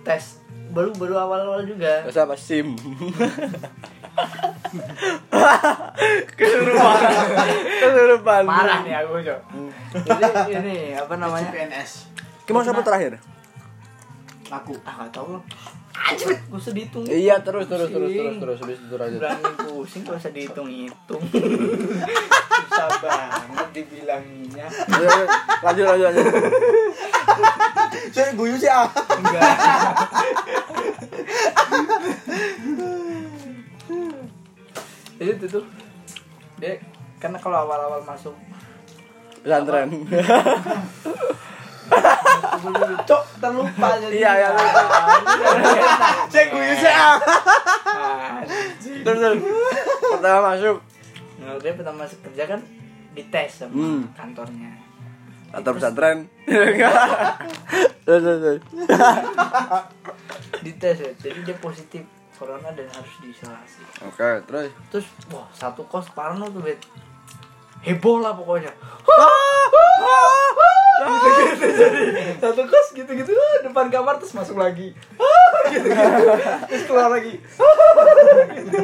tes 0.00 0.40
baru 0.70 0.94
baru 0.94 1.14
awal 1.18 1.40
awal 1.44 1.60
juga 1.62 2.02
Terus 2.06 2.16
apa 2.16 2.34
SIM? 2.34 2.74
Kesurupan. 6.36 7.00
Kesurupan. 7.82 8.42
parah 8.46 8.78
nih 8.82 8.94
aku 9.02 9.20
cok 9.20 9.40
jadi 10.06 10.52
ini 10.60 10.76
apa 10.94 11.14
namanya 11.16 11.48
PNS. 11.50 11.90
Gimana 12.44 12.64
siapa 12.64 12.82
terakhir? 12.82 13.18
Aku. 14.46 14.72
ah 14.86 14.94
nggak 14.96 15.10
tahu 15.10 15.38
loh 15.38 15.42
Anjir, 15.96 16.28
gak 16.28 16.60
usah 16.60 16.76
dihitung 16.76 17.08
Iya, 17.08 17.40
terus 17.40 17.66
terus 17.66 17.88
terus 17.88 18.12
terus 18.12 18.36
terus 18.36 18.58
habis 18.60 18.78
itu 18.78 18.94
lanjut. 18.94 19.16
Berani 19.16 19.44
pusing 19.64 20.02
gak 20.04 20.20
usah 20.20 20.30
dihitung-hitung 20.30 21.22
Susah 22.68 22.88
banget 23.00 23.68
dibilanginnya 23.72 24.66
Ayo, 24.68 25.08
ayo, 25.08 25.26
Lanjut 25.64 25.84
lanjut 25.88 26.06
lanjut. 26.12 26.26
Saya 28.12 28.30
guyu 28.36 28.54
sih 28.54 28.68
ah. 28.68 28.86
Enggak 28.92 29.50
Jadi 35.16 35.30
itu 35.32 35.46
tuh 35.48 35.64
Dia 36.60 36.76
karena 37.16 37.40
kalau 37.40 37.64
awal-awal 37.64 38.04
masuk 38.04 38.36
Pesantren. 39.40 39.88
Cok 43.02 43.22
terlupa 43.38 43.88
jadi 43.98 44.14
Iya, 44.16 44.30
iya, 44.36 44.48
Saya 46.26 46.44
guyu 46.48 46.74
sih 46.74 46.88
ah. 46.88 47.16
Terus 48.80 49.18
terus. 49.18 49.38
Pertama 50.02 50.38
masuk 50.50 50.76
Nah, 51.36 51.54
dia 51.56 51.72
pertama 51.72 52.02
masuk 52.02 52.18
kerja 52.22 52.44
kan 52.48 52.60
dites 53.12 53.50
sama 53.56 53.72
Hmm. 53.72 54.02
kantornya 54.12 54.72
atau 55.48 55.72
pesantren. 55.72 56.26
Terus 58.04 58.20
terus. 58.22 58.60
dites 60.58 60.96
ya 60.98 61.10
jadi 61.16 61.38
dia 61.42 61.56
positif 61.56 62.02
corona 62.32 62.68
dan 62.70 62.84
harus 62.86 63.14
diisolasi 63.18 63.80
Oke, 64.02 64.44
terus. 64.44 64.68
terus 64.90 65.06
wah 65.26 65.46
satu 65.50 65.80
kos 65.84 66.10
parno 66.10 66.44
tuh 66.46 66.60
bet 66.60 66.76
heboh 67.80 68.18
lah 68.18 68.32
pokoknya 68.32 68.68
gitu, 70.96 71.66
jadi 71.76 72.02
satu 72.40 72.62
kos 72.64 72.88
gitu 72.96 73.10
gitu 73.12 73.30
depan 73.60 73.92
kamar 73.92 74.16
terus 74.16 74.32
masuk 74.32 74.56
lagi. 74.56 74.96
Gitu 75.68 75.88
gitu 75.88 75.88
terus 76.72 76.84
keluar 76.88 77.12
lagi. 77.12 77.36
Gitu, 78.56 78.78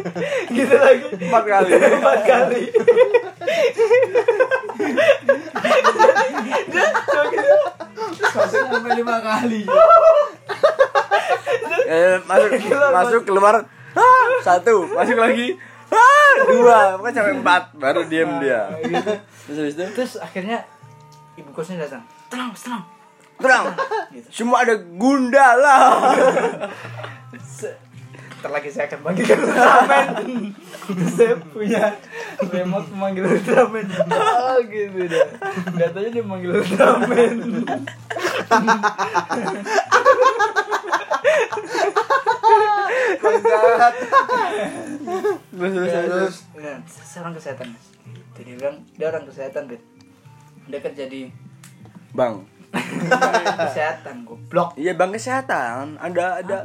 gitu 0.52 0.74
lagi. 0.76 1.08
Empat 1.16 1.44
kali. 1.48 1.70
empat 1.72 2.20
kali. 2.28 2.62
Dia 6.68 6.84
cuma 6.92 7.24
gitu 7.32 7.54
terus 8.12 8.32
masuk 8.36 8.60
sampai 8.68 8.92
lima 8.98 9.16
kali. 9.24 9.62
Eh, 11.88 12.16
masuk 12.28 12.50
masuk 12.92 13.22
keluar. 13.24 13.54
Ah, 13.92 14.26
satu 14.44 14.88
masuk 14.92 15.16
lagi. 15.16 15.56
Ah, 15.92 16.32
dua 16.48 16.96
pokoknya 16.96 17.16
sampai 17.20 17.34
empat 17.36 17.62
baru 17.76 18.00
diem 18.08 18.40
dia. 18.40 18.72
Terus 19.44 19.56
habis 19.60 19.74
itu? 19.76 19.84
Terus 19.92 20.12
akhirnya 20.16 20.64
ibu 21.34 21.50
kosnya 21.50 21.80
datang. 21.80 22.02
Tenang 22.28 22.52
tenang 22.52 22.82
terang. 23.38 23.74
Gitu. 24.14 24.28
Semua 24.30 24.62
ada 24.62 24.78
gundala 24.78 25.78
Se- 27.42 27.74
Ntar 28.38 28.50
lagi 28.50 28.70
saya 28.70 28.86
akan 28.86 29.00
panggil 29.02 29.26
Ultraman 29.34 30.08
Saya 31.10 31.34
punya 31.50 31.94
remote 32.44 32.86
memanggil 32.90 33.24
Ultraman 33.24 33.86
Oh 34.08 34.58
gitu 34.62 35.10
Gak 35.74 35.90
tau 35.90 36.02
dia 36.02 36.22
manggil 36.22 36.54
Ultraman 36.54 37.34
Bangsat. 43.12 43.94
terus 45.52 45.72
terus. 45.74 45.92
terus. 45.92 46.36
Nah, 46.56 46.76
seorang 46.86 47.32
kesehatan 47.36 47.66
mas. 47.72 47.86
Jadi 48.32 48.44
dia 48.44 48.56
bilang 48.56 48.76
Dia 48.96 49.06
orang 49.12 49.24
kesehatan 49.28 49.62
Bet 49.68 49.82
Dia 50.70 50.78
kerja 50.78 51.04
di 51.10 51.26
bang. 52.12 52.34
Kesehatan 52.72 54.24
Goblok. 54.24 54.72
Iya 54.80 54.96
bang 54.96 55.12
kesehatan. 55.12 56.00
Ada 56.00 56.40
ada. 56.40 56.64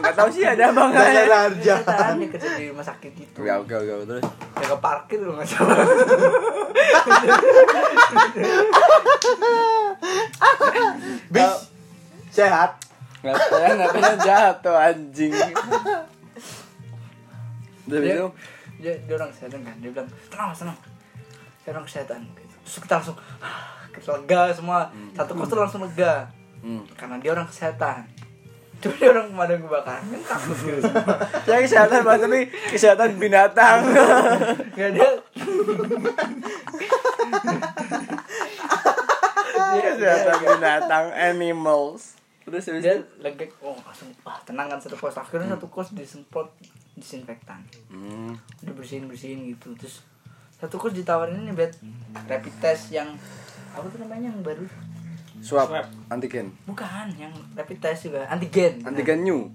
Nggak 0.00 0.14
tahu 0.16 0.28
sih 0.32 0.44
ada 0.46 0.72
bang. 0.72 0.90
Kesehatan 0.94 2.16
Dia 2.22 2.28
kerja 2.32 2.48
di 2.56 2.64
rumah 2.72 2.86
sakit 2.86 3.12
gitu. 3.12 3.44
Oke 3.44 3.52
oke 3.52 3.74
oke 3.76 4.04
terus? 4.08 4.24
Jaga 4.56 4.76
parkir 4.80 5.20
kalau 5.20 5.36
nggak 5.36 5.48
salah. 5.48 5.76
Bis. 11.28 11.52
Sehat. 12.32 12.80
nggak 13.18 13.34
saya 13.50 13.74
nggak 13.74 13.90
pengen 13.98 14.18
jatuh 14.22 14.76
anjing. 14.78 15.34
Dia, 17.88 17.98
dia, 18.78 18.94
dia 18.94 19.14
orang 19.18 19.28
kesehatan 19.34 19.60
kan? 19.66 19.74
Dia 19.82 19.90
bilang 19.90 20.08
tenang 20.30 20.54
tenang. 20.54 20.78
Saya 21.66 21.70
orang 21.74 21.84
kesehatan. 21.84 22.20
Terus 22.68 22.84
kita 22.84 23.00
langsung 23.00 23.16
kita 23.96 24.12
lega 24.20 24.52
semua. 24.52 24.92
Satu 25.16 25.32
kos 25.32 25.48
tuh 25.48 25.56
langsung 25.56 25.80
lega. 25.88 26.28
Hmm. 26.58 26.82
karena 26.98 27.22
dia 27.22 27.30
orang 27.32 27.46
kesehatan. 27.46 28.02
Cuma 28.82 28.94
dia 28.98 29.10
orang 29.14 29.30
pemadam 29.30 29.62
kebakaran 29.62 30.02
kan 30.10 30.22
takut 30.26 30.58
gitu 30.58 30.80
semua. 30.82 31.14
Saya 31.46 31.62
kesehatan 31.62 31.98
Pak, 32.02 32.16
tapi 32.18 32.40
kesehatan 32.74 33.10
binatang. 33.14 33.78
Gak 34.74 34.90
dia 34.94 35.10
kesehatan 39.94 40.36
binatang 40.42 41.06
animals. 41.14 42.18
Terus 42.42 42.64
habis 42.74 42.82
dia 42.82 42.96
lega 43.22 43.46
oh 43.62 43.78
langsung 43.86 44.10
wah 44.26 44.38
tenang 44.42 44.66
kan 44.66 44.82
satu 44.82 44.98
kos. 44.98 45.14
Akhirnya 45.14 45.54
satu 45.54 45.70
kos 45.70 45.94
disemprot 45.94 46.50
disinfektan. 46.98 47.62
Hmm. 47.86 48.34
dibersihin 48.66 49.06
bersihin 49.06 49.46
gitu. 49.46 49.78
Terus 49.78 50.02
satu 50.58 50.74
kurs 50.74 50.94
ditawarin 50.94 51.38
ini 51.38 51.54
bet 51.54 51.78
rapid 52.26 52.54
test 52.58 52.90
yang 52.90 53.06
apa 53.70 53.86
tuh 53.86 54.02
namanya 54.02 54.34
yang 54.34 54.42
baru? 54.42 54.66
Swab, 55.38 55.70
Swab. 55.70 55.86
antigen. 56.10 56.50
Bukan 56.66 57.14
yang 57.14 57.30
rapid 57.54 57.78
test 57.78 58.10
juga. 58.10 58.26
Antigen. 58.26 58.82
Antigen 58.82 59.22
new. 59.22 59.46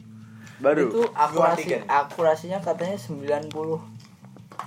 Baru. 0.63 0.87
Itu 0.87 1.03
akurasi 1.11 1.67
antigen. 1.67 1.81
akurasinya 1.91 2.59
katanya 2.63 2.95
90 2.95 3.51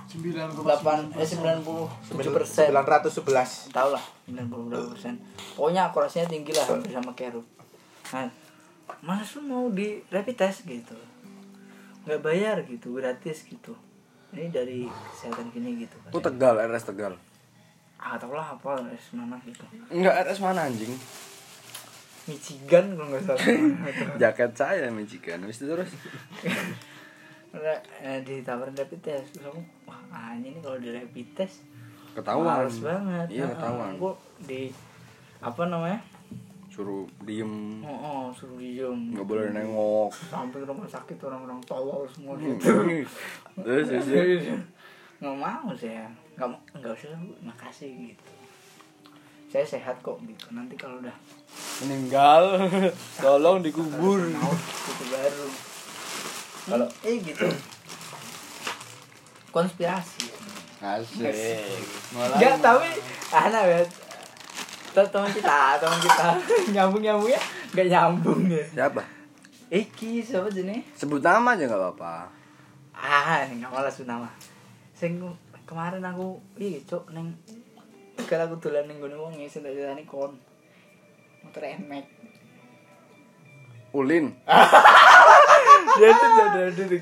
sembilan 0.07 0.47
8 0.53 1.19
eh 1.19 1.27
97 1.27 2.37
persen. 2.37 2.69
911 2.69 3.73
tau 3.73 3.89
lah 3.91 4.03
90 4.29 4.69
berapa 4.69 4.87
persen. 4.93 5.17
Pokoknya 5.57 5.89
akurasinya 5.89 6.27
tinggi 6.29 6.53
lah 6.53 6.65
hampir 6.69 6.93
sama 6.93 7.11
Keru 7.17 7.41
nah 8.07 8.31
mas 9.03 9.35
lu 9.35 9.43
mau 9.43 9.67
di 9.67 9.99
rapid 10.07 10.35
test 10.39 10.63
gitu? 10.63 10.95
Nggak 12.07 12.23
bayar 12.23 12.55
gitu 12.63 12.95
gratis 12.95 13.43
gitu 13.43 13.75
ini 14.29 14.51
dari 14.51 14.79
kesehatan 14.85 15.47
gini 15.49 15.83
gitu 15.83 15.95
itu 16.03 16.19
tegal 16.19 16.59
RS 16.59 16.85
tegal. 16.85 17.13
Ah 17.97 18.13
tau 18.15 18.29
lah 18.31 18.53
apa 18.53 18.77
es 18.91 19.09
mana 19.11 19.39
gitu. 19.41 19.63
Enggak 19.89 20.27
RS 20.27 20.39
mana 20.39 20.67
anjing? 20.67 20.93
Michigan 22.27 22.93
kalau 22.93 23.07
nggak 23.09 23.23
salah. 23.23 23.47
Jaket 24.21 24.51
saya 24.53 24.91
Michigan. 24.91 25.39
Habis 25.41 25.63
itu 25.63 25.71
terus? 25.71 25.91
Udah, 27.55 27.79
eh, 28.03 28.19
ditawarin 28.21 28.75
rapid 28.75 28.99
test. 29.01 29.31
Terus 29.33 29.47
aku 29.49 29.61
wah 29.87 29.97
anjing 30.11 30.53
ini 30.53 30.59
kalau 30.59 30.77
di 30.77 30.91
rapid 30.91 31.27
test 31.33 31.63
ketahuan. 32.13 32.67
males 32.67 32.77
banget. 32.83 33.27
Iya 33.31 33.43
Nah, 33.47 33.51
ketahuan. 33.55 33.91
aku 33.95 34.09
di 34.43 34.61
apa 35.39 35.61
namanya 35.65 35.99
suruh 36.77 37.09
diem. 37.25 37.81
Oh, 37.81 37.89
oh 37.89 38.23
suruh 38.29 38.61
diem. 38.61 39.09
Nggak 39.09 39.25
boleh 39.25 39.49
nengok. 39.49 40.13
Sampai 40.13 40.61
rumah 40.61 40.85
sakit 40.85 41.17
orang-orang 41.17 41.57
tolol 41.65 42.05
semua 42.05 42.37
Hmm. 42.37 42.53
gitu. 42.53 42.69
Terus 43.65 43.89
terus 43.89 44.45
nggak 45.17 45.33
mau 45.33 45.73
saya. 45.73 46.05
Nggak 46.37 46.47
mau 46.53 46.59
nggak 46.77 46.93
usah 46.93 47.17
Bu. 47.17 47.33
makasih 47.41 48.13
gitu. 48.13 48.29
Saya 49.49 49.65
sehat 49.65 49.97
kok 50.05 50.21
gitu. 50.21 50.53
Nanti 50.53 50.77
kalau 50.77 51.01
udah 51.01 51.17
meninggal 51.81 52.69
tolong 53.25 53.65
dikubur. 53.65 54.21
Gitu 54.21 55.03
baru. 55.09 55.47
Kalau 56.69 56.87
eh 57.01 57.17
gitu. 57.25 57.49
Konspirasi. 59.49 60.29
Asik. 60.77 61.33
Nggak 62.13 62.61
tapi 62.61 62.89
bet 63.65 63.89
Tuh, 64.97 65.05
teman 65.13 65.29
kita 65.29 65.77
teman 65.77 65.99
kita. 66.01 66.25
Nyambung 66.73 67.05
nyambung 67.05 67.29
ya? 67.29 67.37
Nggak 67.69 67.85
nyambung 67.85 68.41
ya? 68.49 68.65
Siapa? 68.65 69.05
Iki 69.69 70.25
siapa 70.25 70.49
jenis 70.49 70.81
sebut 70.97 71.21
nama 71.21 71.53
aja 71.53 71.69
nggak 71.69 71.77
apa-apa. 71.77 72.25
Ah 72.97 73.45
nggak 73.45 73.69
malas 73.69 74.01
nama. 74.01 74.25
Sing 74.97 75.21
kemarin 75.69 76.01
aku 76.01 76.41
iya 76.57 76.81
cok 76.81 77.13
neng 77.13 77.37
kalau 78.25 78.49
aku 78.49 78.57
tulen 78.57 78.89
neng 78.89 78.97
gue 78.97 79.13
wong 79.13 79.37
sing 79.45 79.61
tak 79.61 79.77
ceritani 79.77 80.01
kon. 80.09 80.33
Motor 81.45 81.61
emek. 81.61 82.09
Ulin. 83.93 84.33
Dia 86.01 86.09
tuh 86.09 86.25
udah 86.25 86.45
udah 86.73 86.85
gitu 86.89 86.95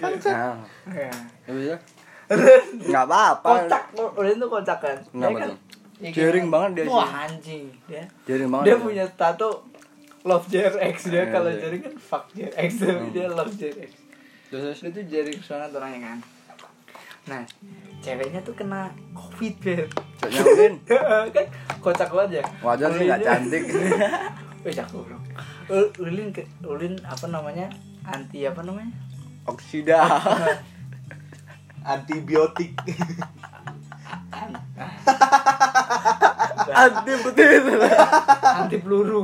ya 1.55 1.79
itu 2.25 2.89
nggak 2.89 3.05
apa-apa. 3.05 3.69
kocak 3.69 3.83
ulin 4.17 4.35
tuh 4.41 4.49
kocak 4.49 4.77
kan? 4.81 4.97
Kenapa 5.13 5.45
Dia 5.45 5.53
iya 5.97 6.09
kan? 6.09 6.17
Jaring 6.17 6.47
banget 6.49 6.69
dia 6.73 6.83
wah 6.87 7.03
sih. 7.03 7.23
anjing 7.23 7.63
dia. 7.85 8.03
Jaring 8.23 8.49
banget 8.49 8.65
dia 8.65 8.75
ya. 8.75 8.81
punya 8.81 9.05
tato 9.13 9.49
love 10.21 10.45
JRX 10.47 10.95
dia 11.07 11.21
Iya, 11.21 11.23
kalau 11.29 11.49
iya. 11.49 11.59
jaring 11.61 11.81
kan 11.83 11.95
fuck 11.95 12.25
JRX 12.31 12.69
tapi 12.79 13.05
dia 13.11 13.25
love 13.29 13.53
JRX 13.53 13.91
terus 14.45 14.61
terus 14.61 14.79
dia 14.81 14.91
tuh 14.93 15.05
jaring 15.07 15.39
banget 15.41 15.69
orangnya 15.73 15.99
kan. 16.05 16.19
Nah 17.25 17.41
ceweknya 17.99 18.39
tuh 18.41 18.53
kena 18.53 18.93
covid 19.11 19.53
bet 19.59 19.89
Coknya 20.21 20.41
Ulin 20.45 20.73
kan? 21.35 21.47
Kocak 21.81 22.09
banget 22.09 22.41
ya? 22.41 22.43
Wajar 22.61 22.89
sih 22.93 23.05
nggak 23.05 23.21
cantik. 23.21 23.63
Wih 24.65 24.73
jago 24.73 25.01
bro. 25.01 25.17
Ulin 25.97 26.29
ke, 26.29 26.45
Ulin 26.61 26.97
apa 27.01 27.25
namanya? 27.25 27.69
Anti 28.05 28.45
apa 28.45 28.61
namanya? 28.61 28.93
Oksida. 29.45 30.01
Antibiotik 31.85 32.73
anti 36.73 37.11
betul 37.21 37.45
anti 38.41 38.77
peluru. 38.81 39.21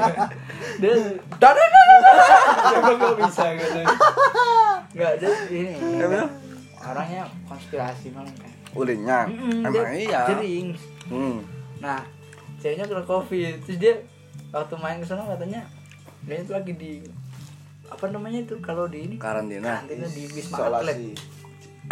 Dia 0.82 0.94
dan 1.38 1.54
emang 1.54 2.96
nggak 2.98 3.16
bisa 3.22 3.44
gitu. 3.54 3.78
Nggak 4.94 5.12
dia 5.22 5.32
ini. 5.54 5.74
Orangnya 6.84 7.22
konspirasi 7.46 8.10
banget 8.10 8.34
kan. 8.42 8.50
Ulinnya 8.74 9.18
Mm-mm, 9.30 9.62
emang 9.70 9.94
iya. 9.94 10.26
jering. 10.26 10.74
Hmm. 11.06 11.44
nah 11.78 12.02
ceweknya 12.58 12.90
kena 12.90 13.04
covid. 13.06 13.60
Terus 13.68 13.78
dia 13.78 13.94
waktu 14.50 14.74
main 14.82 14.98
ke 14.98 15.06
sana 15.06 15.22
katanya 15.30 15.62
dia 16.26 16.42
itu 16.42 16.50
lagi 16.50 16.72
di 16.74 16.92
apa 17.86 18.08
namanya 18.10 18.42
itu 18.42 18.58
kalau 18.64 18.90
di 18.90 19.06
ini? 19.06 19.14
Karantina. 19.20 19.84
Karantina 19.84 20.06
di 20.10 20.22
wisma 20.32 20.56
atlet. 20.58 20.98
Isolasi 21.14 21.34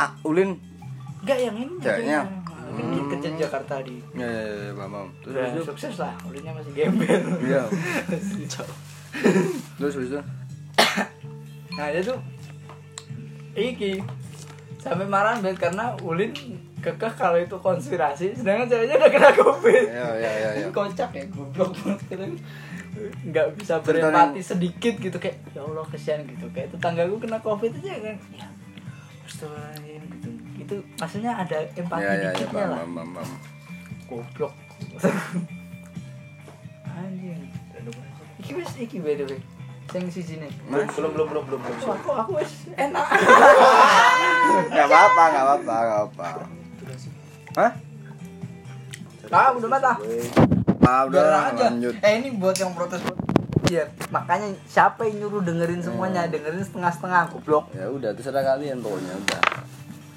ah 0.01 0.11
Ulin. 0.25 0.57
Enggak 1.23 1.39
yang 1.39 1.55
ini 1.55 1.75
Ceweknya? 1.79 2.19
Dia 2.73 3.03
kerja 3.11 3.29
di 3.29 3.39
Jakarta 3.39 3.75
di 3.85 3.97
ya 4.17 4.29
ya 4.29 4.45
ya 4.69 4.73
paham 4.77 5.09
terus 5.21 5.35
terus? 5.35 5.67
sukses 5.69 5.95
lah. 6.01 6.15
Ulinnya 6.25 6.53
masih 6.57 6.73
gembel. 6.73 7.23
Iya. 7.45 7.63
Terus 9.77 9.95
terus 9.99 10.25
nah 11.73 11.89
dia 11.89 12.05
tuh 12.05 12.21
iki 13.57 13.97
sampai 14.81 15.09
marah 15.09 15.41
banget 15.41 15.57
karena 15.57 15.97
ulin 16.05 16.33
kekeh 16.83 17.13
kalau 17.15 17.39
itu 17.39 17.57
konspirasi. 17.61 18.35
Sedangkan 18.35 18.67
ceweknya 18.67 18.97
udah 18.99 19.11
kena 19.13 19.31
covid. 19.37 19.85
Iya, 19.89 20.09
iya, 20.19 20.33
iya. 20.33 20.51
Ini 20.65 20.71
kocak 20.75 21.11
ya 21.15 21.25
goblok 21.31 21.73
banget. 21.81 22.41
Nggak 23.25 23.47
bisa 23.57 23.79
berempati 23.81 24.43
sedikit 24.43 24.99
gitu 24.99 25.17
kayak 25.17 25.39
ya 25.55 25.63
allah 25.63 25.87
kesian 25.87 26.27
gitu. 26.27 26.51
Kayak 26.51 26.75
tetanggaku 26.77 27.23
kena 27.23 27.39
covid 27.41 27.71
aja 27.79 27.95
kan. 28.03 28.17
Ya 28.35 28.47
itu 30.73 30.81
maksudnya 30.97 31.33
ada 31.37 31.59
empati 31.77 32.01
ya 32.01 32.09
ya 32.09 32.15
ya 32.17 32.31
dikitnya 32.33 32.65
paham 32.65 32.73
lah. 32.73 32.81
paham, 32.81 33.09
paham. 33.13 33.37
goblok. 34.09 34.53
Anjing. 36.89 37.41
Iki 38.41 38.53
wis 38.57 38.73
iki 38.81 38.97
by 39.05 39.15
the 39.21 39.25
way 39.29 39.41
sing 39.93 40.09
siji 40.09 40.41
nih 40.41 40.49
belum 40.73 40.89
belum 41.13 41.27
belum 41.29 41.45
belum 41.53 41.61
belum. 41.61 41.77
Aku 41.85 42.11
aku 42.17 42.31
wis 42.41 42.73
enak. 42.81 43.05
Nggak 44.73 44.87
apa 44.89 44.97
apa 44.97 45.23
nggak 45.29 45.45
apa 45.45 45.53
apa 45.53 45.77
nggak 45.77 46.01
apa 46.09 46.27
hah? 47.61 47.73
Ah 49.29 49.49
udah 49.53 49.69
mata. 49.69 49.93
Ah 50.81 51.05
udah 51.05 51.53
lanjut. 51.53 51.93
Eh 52.01 52.13
ini 52.25 52.33
buat 52.41 52.57
yang 52.57 52.73
protes 52.73 53.05
Iya, 53.73 53.89
makanya 54.13 54.53
siapa 54.69 55.09
yang 55.09 55.25
nyuruh 55.25 55.41
dengerin 55.49 55.81
semuanya, 55.81 56.29
dengerin 56.29 56.61
setengah-setengah 56.61 57.33
goblok. 57.33 57.73
ya 57.73 57.89
udah 57.89 58.13
terserah 58.13 58.45
kalian 58.45 58.85
pokoknya 58.85 59.17
udah 59.17 59.41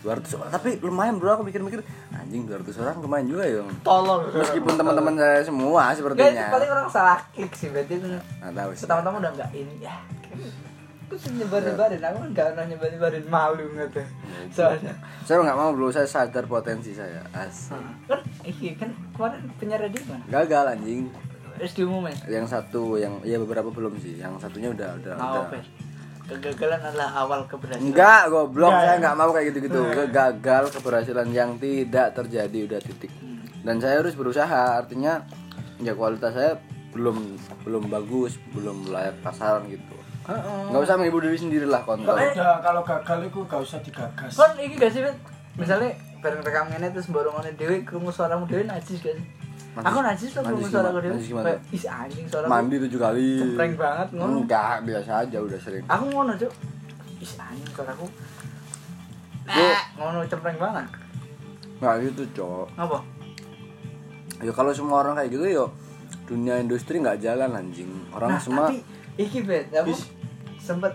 200 0.05 0.37
orang 0.37 0.51
tapi 0.51 0.69
lumayan 0.79 1.17
bro 1.17 1.33
aku 1.33 1.43
mikir-mikir 1.43 1.81
anjing 2.11 2.45
200 2.45 2.61
orang 2.77 2.95
lumayan 2.99 3.25
juga 3.25 3.43
ya 3.43 3.65
Tolol. 3.81 4.29
meskipun 4.31 4.73
teman-teman 4.75 5.13
saya 5.15 5.41
semua 5.41 5.89
sepertinya 5.91 6.47
paling 6.47 6.69
orang 6.69 6.87
salah 6.87 7.17
klik 7.33 7.49
sih, 7.51 7.67
berarti 7.67 7.93
itu 7.95 8.07
nggak 8.07 8.53
tahu 8.53 8.69
sih 8.71 8.83
pertama-tama 8.85 9.15
udah 9.19 9.31
enggak 9.33 9.49
ini 9.51 9.75
ya. 9.79 9.95
Aku 11.05 11.21
sih 11.21 11.29
nyebar-nyebarin, 11.31 12.01
aku 12.01 12.17
kan 12.19 12.29
gak 12.33 12.47
pernah 12.51 12.65
nyebar-nyebarin 12.67 13.25
malu 13.27 13.65
gitu. 13.71 14.01
Soalnya 14.51 14.93
saya 15.21 15.37
nggak 15.39 15.53
mau 15.55 15.69
bro 15.71 15.87
saya 15.87 16.05
sadar 16.05 16.45
potensi 16.45 16.91
saya 16.91 17.21
as 17.31 17.69
kan 17.69 18.19
iki 18.41 18.73
kan 18.73 18.89
kemarin 19.13 19.45
penyiar 19.55 19.81
radio 19.81 20.01
mana? 20.05 20.25
gagal 20.27 20.65
anjing 20.71 21.09
Terus 21.55 21.71
diumumin. 21.73 22.11
yang 22.27 22.43
satu 22.43 22.97
yang 22.97 23.21
ya 23.21 23.37
beberapa 23.37 23.69
belum 23.69 23.95
sih 23.95 24.17
yang 24.17 24.35
satunya 24.35 24.67
udah 24.67 24.97
udah, 24.97 25.13
Nah, 25.13 25.29
udah. 25.31 25.43
oke. 25.47 25.59
Kegagalan 26.25 26.81
adalah 26.81 27.09
awal 27.21 27.45
keberhasilan. 27.45 27.85
Enggak, 27.93 28.33
goblok. 28.33 28.73
Enggak, 28.73 28.81
Saya 28.81 28.95
ya? 28.97 29.01
nggak 29.05 29.15
mau 29.17 29.29
kayak 29.29 29.45
gitu-gitu. 29.53 29.81
Gagal 30.09 30.63
keberhasilan 30.73 31.27
yang 31.29 31.51
tidak 31.61 32.07
terjadi 32.17 32.59
udah 32.65 32.79
titik. 32.81 33.11
Dan 33.61 33.77
saya 33.77 34.01
harus 34.01 34.17
berusaha. 34.17 34.81
Artinya 34.81 35.21
ya 35.77 35.93
kualitas 35.93 36.33
saya 36.33 36.57
belum 36.95 37.37
belum 37.61 37.83
bagus, 37.93 38.41
belum 38.57 38.89
layak 38.89 39.21
pasaran 39.21 39.69
gitu. 39.69 39.95
Heeh. 40.25 40.61
Nggak 40.73 40.81
usah 40.81 40.95
menghibur 40.97 41.21
diri 41.21 41.37
sendiri 41.37 41.69
lah 41.69 41.85
kontol. 41.85 42.17
udah 42.17 42.57
kalau 42.65 42.81
gagal 42.81 43.29
itu 43.29 43.39
gak 43.45 43.61
usah 43.61 43.77
digagas 43.85 44.33
Kan 44.33 44.57
iki 44.57 44.75
gak 44.81 44.89
sih? 44.89 45.05
Misalnya 45.53 45.93
bareng 46.25 46.41
rekam 46.41 46.65
ini 46.73 46.89
terus 46.89 47.05
borongane 47.13 47.53
dhewe 47.53 47.85
krungu 47.85 48.09
suaramu 48.09 48.49
dhewe 48.49 48.65
najis 48.65 48.97
gak 49.05 49.13
sih? 49.13 49.25
Najis. 49.75 49.87
Aku 49.91 49.99
najis 49.99 50.29
tuh 50.31 50.41
gimana? 50.47 50.89
dhewe. 51.03 51.11
Najis 51.11 51.27
gimana? 51.27 51.45
Kayak, 51.51 51.59
Ih 51.75 51.83
anjing 51.91 52.25
suara 52.31 52.45
Mandi 52.47 52.75
tujuh 52.79 52.99
kali. 52.99 53.27
Cempreng 53.43 53.73
banget 53.75 54.07
ngono. 54.15 54.35
Enggak, 54.39 54.75
biasa 54.87 55.11
aja 55.27 55.37
udah 55.43 55.59
sering. 55.59 55.83
Aku 55.91 56.05
ngono, 56.15 56.31
Cuk. 56.39 56.51
Ih 57.19 57.31
anjing 57.35 57.69
suaraku. 57.75 58.07
Lu- 59.45 59.51
Nah, 59.55 59.83
ngono 59.99 60.25
cempreng 60.25 60.57
banget. 60.57 60.87
Nggak 61.83 61.95
gitu, 62.07 62.23
Cok. 62.39 62.65
Apa? 62.79 62.97
Ya 64.43 64.51
kalau 64.51 64.71
semua 64.75 64.99
orang 65.03 65.15
kayak 65.15 65.31
gitu 65.31 65.45
yo 65.47 65.65
dunia 66.27 66.59
industri 66.59 66.99
nggak 66.99 67.21
jalan 67.21 67.51
anjing. 67.55 67.91
Orang 68.11 68.35
nah, 68.35 68.41
semua 68.41 68.67
tapi 68.67 68.81
iki 69.15 69.45
bet, 69.45 69.71
aku 69.71 69.93
Bis. 69.93 70.11
sempet 70.59 70.91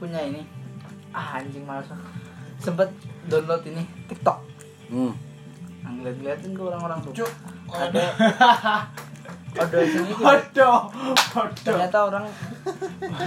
punya 0.00 0.18
ini. 0.18 0.42
Ah 1.14 1.38
anjing 1.38 1.62
malas. 1.62 1.86
aku. 1.90 2.06
Sempet 2.58 2.88
download 3.26 3.62
ini 3.66 3.82
TikTok. 4.06 4.38
hmm. 4.90 5.12
ngeliat-ngeliatin 5.82 6.56
ke 6.56 6.62
orang-orang 6.62 6.98
tuh 7.04 7.12
Cuk. 7.22 7.30
ada 7.82 8.04
ada 9.54 9.78
sini. 9.84 10.12
Bodoh. 10.12 10.78
ternyata 11.58 11.98
orang 12.02 12.24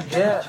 dia 0.07 0.41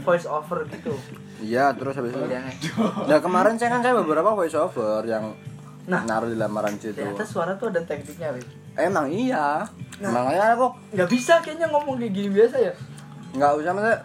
voice 0.00 0.24
over 0.24 0.62
gitu 0.68 0.94
Iya, 1.36 1.68
terus 1.72 1.92
habis 1.94 2.10
itu. 2.10 2.18
pilihannya 2.18 2.54
Nah, 3.10 3.18
kemarin 3.18 3.54
saya 3.54 3.68
kan 3.70 3.80
saya 3.80 3.92
beberapa 3.94 4.32
voice 4.32 4.54
over 4.54 5.02
yang 5.02 5.36
Nah. 5.86 6.02
naruh 6.02 6.26
di 6.26 6.34
lamaran 6.34 6.74
situ. 6.74 6.94
ternyata 6.94 7.22
suara 7.22 7.54
tuh 7.54 7.70
ada 7.70 7.78
tekniknya 7.80 8.32
weh 8.32 8.42
Emang 8.74 9.06
iya. 9.06 9.62
Nah. 9.96 10.10
Makanya 10.12 10.54
aku 10.54 10.66
nggak 10.90 11.06
bisa 11.06 11.38
kayaknya 11.38 11.68
ngomong 11.68 11.96
kayak 11.96 12.12
gini 12.12 12.28
biasa 12.32 12.56
ya 12.60 12.72
nggak 13.32 13.52
usah 13.54 13.72
maksudnya 13.72 13.98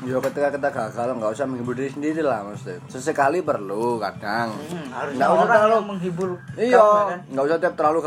Ya 0.00 0.16
ketika 0.18 0.48
kita 0.48 0.68
gagal 0.70 1.12
nggak 1.12 1.28
usah 1.30 1.44
menghibur 1.44 1.74
diri 1.74 1.90
sendiri 1.90 2.20
lah 2.20 2.40
maksudnya. 2.40 2.80
Sesekali 2.86 3.40
perlu 3.40 4.00
kadang. 4.00 4.48
hmm, 4.48 4.88
harus 4.88 5.12
Nggak 5.12 5.28
usah 5.30 5.44
terlalu 5.46 5.76
menghibur 5.86 6.30
Iya, 6.54 6.80
kamu, 6.80 7.04
kan? 7.06 7.18
nggak 7.28 7.44
usah 7.44 7.56
tiap 7.58 7.74
terlalu 7.74 7.98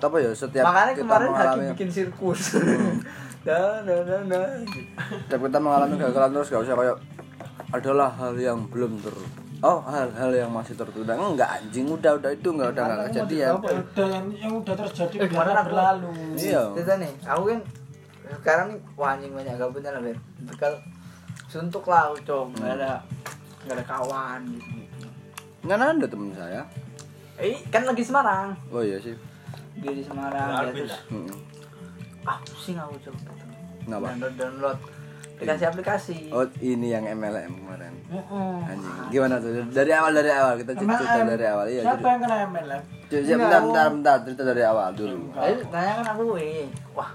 apa 0.00 0.16
ya 0.16 0.30
setiap 0.32 0.64
makanya 0.64 0.92
kita 0.92 1.02
kemarin 1.02 1.28
mengalami 1.28 1.64
bikin 1.72 1.88
sirkus 1.88 2.42
dah 3.40 3.80
dah 3.80 3.98
dah 4.24 4.44
setiap 5.24 5.40
kita 5.40 5.58
mengalami 5.58 5.94
kegagalan 5.94 6.30
terus 6.32 6.48
nggak 6.48 6.62
usah 6.62 6.76
kayak 6.76 6.96
adalah 7.68 8.08
hal 8.10 8.34
yang 8.34 8.58
belum 8.66 8.96
ter 8.98 9.14
oh 9.58 9.78
hal-hal 9.82 10.30
yang 10.30 10.48
masih 10.48 10.72
tertunda 10.72 11.12
enggak 11.12 11.50
anjing 11.52 11.86
udah 11.86 12.14
udah 12.14 12.30
itu 12.30 12.48
nggak 12.48 12.68
udah 12.70 12.82
nggak 12.84 12.98
kejadian 13.08 13.52
Apa 13.54 13.66
ya? 13.66 13.78
Udah 13.82 14.06
yang, 14.08 14.26
yang 14.32 14.52
udah 14.56 14.74
terjadi 14.78 15.16
Eh, 15.18 15.28
kemarin 15.28 15.54
berlalu. 15.62 16.10
iya 16.36 16.62
Cerita 16.72 16.94
nih, 16.96 17.12
aku 17.20 17.42
kan 17.44 17.60
sekarang 18.38 18.66
nih 18.68 18.78
wah 18.94 19.10
anjing 19.10 19.32
banyak 19.32 19.54
gabutnya 19.56 19.90
lah. 19.90 20.02
Bekal 20.44 20.72
suntuk 21.46 21.84
lah 21.84 22.12
Cong. 22.22 22.54
Enggak 22.54 22.74
ada 22.78 22.92
enggak 23.60 23.74
ada 23.74 23.84
kawan 23.84 24.40
gitu. 24.48 24.76
nggak 25.58 25.76
ada 25.76 26.06
temen 26.06 26.30
saya 26.32 26.62
Eh, 27.36 27.58
kan 27.68 27.82
lagi 27.82 28.02
Semarang. 28.02 28.54
oh 28.70 28.80
iya 28.80 28.96
sih 28.96 29.14
Dia 29.74 29.92
di 29.92 30.02
Semarang, 30.02 30.48
dia 30.64 30.72
terus 30.74 30.94
Mm-mm. 31.08 31.38
ah 32.24 32.38
pusing 32.42 32.74
aku, 32.74 32.94
Cong. 33.00 33.16
Kenapa? 33.80 34.06
Download 34.10 34.34
download 34.34 34.78
aplikasi-aplikasi. 35.38 36.18
oh 36.28 36.42
ini 36.58 36.90
yang 36.90 37.06
MLM 37.06 37.46
kemarin 37.54 37.94
Heeh. 38.10 38.54
anjing 38.66 38.94
gimana 39.08 39.38
tuh 39.38 39.54
dari 39.70 39.94
awal 39.94 40.10
dari 40.10 40.34
awal 40.34 40.58
kita 40.58 40.74
cerita 40.74 41.22
dari 41.22 41.46
awal 41.46 41.64
iya 41.64 41.82
Siapa 41.84 41.94
cerita 41.94 42.08
yang 42.10 42.20
kena 42.20 42.36
MLM? 42.44 42.82
Cerita- 43.06 43.38
bentar 43.38 43.60
bentar 43.62 43.86
bentar 43.88 44.16
cerita 44.26 44.42
dari 44.42 44.62
awal 44.62 44.88
dulu 44.92 45.30
Jadi 45.30 45.62
tanya 45.70 45.92
kan 45.94 46.06
aku, 46.10 46.24
eh, 46.36 46.66
wah 46.90 47.10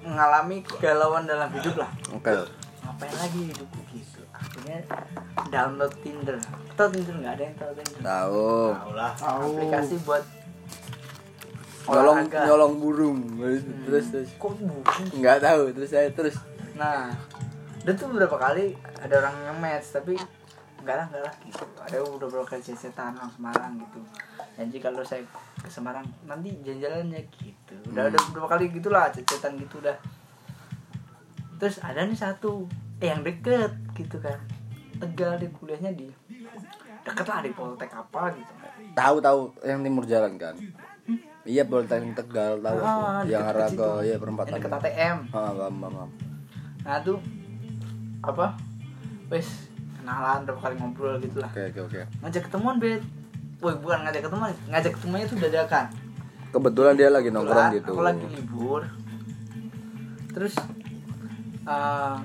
mengalami 0.00 0.56
kegalauan 0.60 1.22
dalam 1.22 1.48
hidup 1.52 1.74
lah. 1.76 1.90
oke 2.10 2.32
Ngapain 2.80 3.14
lagi 3.14 3.40
hidupku 3.46 3.80
gitu. 3.92 4.20
Akhirnya 4.32 4.78
download 5.46 5.92
Tinder. 6.00 6.34
Tahu 6.72 6.88
Tinder 6.90 7.14
nggak 7.14 7.32
ada 7.32 7.42
yang 7.44 7.56
tahu 7.56 7.72
Tinder. 7.76 8.00
tahu 8.00 8.50
Tahu 8.72 8.90
lah. 8.92 9.12
Tahu. 9.14 9.42
aplikasi 9.54 9.94
buat 10.02 10.24
nyolong 11.88 12.16
olahraga. 12.20 12.40
nyolong 12.44 12.74
burung. 12.76 13.18
Terus 13.88 14.04
terus 14.12 14.30
kok 14.36 14.52
bukan 14.60 15.02
nggak 15.16 15.38
tahu 15.40 15.62
terus 15.72 15.90
saya 15.90 16.08
terus. 16.12 16.36
Nah 16.76 17.08
ada 17.82 17.90
tuh 17.96 18.12
beberapa 18.12 18.36
kali 18.36 18.76
ada 19.00 19.14
orang 19.24 19.36
yang 19.48 19.58
match 19.64 19.96
tapi 19.96 20.12
enggak 20.84 20.96
lah 21.00 21.06
enggak 21.08 21.24
lah 21.24 21.34
gitu. 21.40 21.64
Ada 21.80 21.96
beberapa 22.04 22.44
kali 22.44 22.60
cesetan 22.60 23.16
orang 23.16 23.32
Semarang 23.32 23.72
gitu. 23.80 24.00
Janji 24.60 24.78
kalau 24.82 25.00
saya 25.00 25.24
ke 25.58 25.68
Semarang 25.72 26.04
nanti 26.28 26.52
jalan-jalannya 26.60 27.22
gitu. 27.32 27.74
Udah 27.88 28.12
ada 28.12 28.18
beberapa 28.28 28.48
kali 28.52 28.68
gitulah 28.68 29.08
cecetan 29.08 29.56
gitu 29.56 29.80
udah. 29.80 29.96
Terus 31.56 31.80
ada 31.80 32.04
nih 32.04 32.18
satu 32.18 32.68
eh 33.00 33.08
yang 33.08 33.24
deket 33.24 33.72
gitu 33.96 34.20
kan. 34.20 34.36
Tegal 35.00 35.40
di 35.40 35.48
kuliahnya 35.48 35.96
di 35.96 36.10
deket 37.06 37.24
lah 37.24 37.40
di 37.40 37.54
Poltek 37.56 37.88
apa 37.96 38.36
gitu. 38.36 38.52
Tahu 38.92 39.16
tahu 39.22 39.40
yang 39.64 39.80
timur 39.80 40.04
jalan 40.04 40.36
kan 40.36 40.52
iya 41.44 41.62
Poltek 41.66 42.02
Tegal 42.16 42.58
tahu 42.58 42.78
aku. 42.78 42.86
Ah, 42.86 43.22
yang 43.26 43.44
arah 43.46 43.70
ke 43.70 43.88
ya 44.08 44.16
perempatan. 44.18 44.58
Deket 44.58 44.72
ATM 44.72 45.16
ah 45.30 45.52
paham 45.54 45.74
paham 45.82 46.10
nah 46.88 47.04
tuh 47.04 47.20
apa? 48.24 48.56
Wes 49.28 49.68
kenalan 50.00 50.48
berapa 50.48 50.60
kali 50.64 50.74
ngobrol 50.80 51.20
gitu 51.20 51.44
lah. 51.44 51.52
Oke 51.52 51.68
oke 51.68 51.80
oke. 51.84 52.00
Ngajak 52.24 52.42
ketemuan 52.48 52.80
bet. 52.80 53.04
Woi 53.60 53.74
bukan 53.76 54.08
ngajak 54.08 54.22
ketemuan. 54.24 54.52
Ngajak 54.72 54.92
ketemuannya 54.96 55.26
tuh 55.28 55.36
dadakan. 55.36 55.86
Kebetulan 56.48 56.94
dia 56.96 57.12
lagi 57.12 57.28
nongkrong 57.28 57.76
gitu. 57.76 57.92
aku 57.92 58.00
lagi 58.00 58.24
libur. 58.32 58.82
Terus 60.32 60.54
eh 61.68 62.16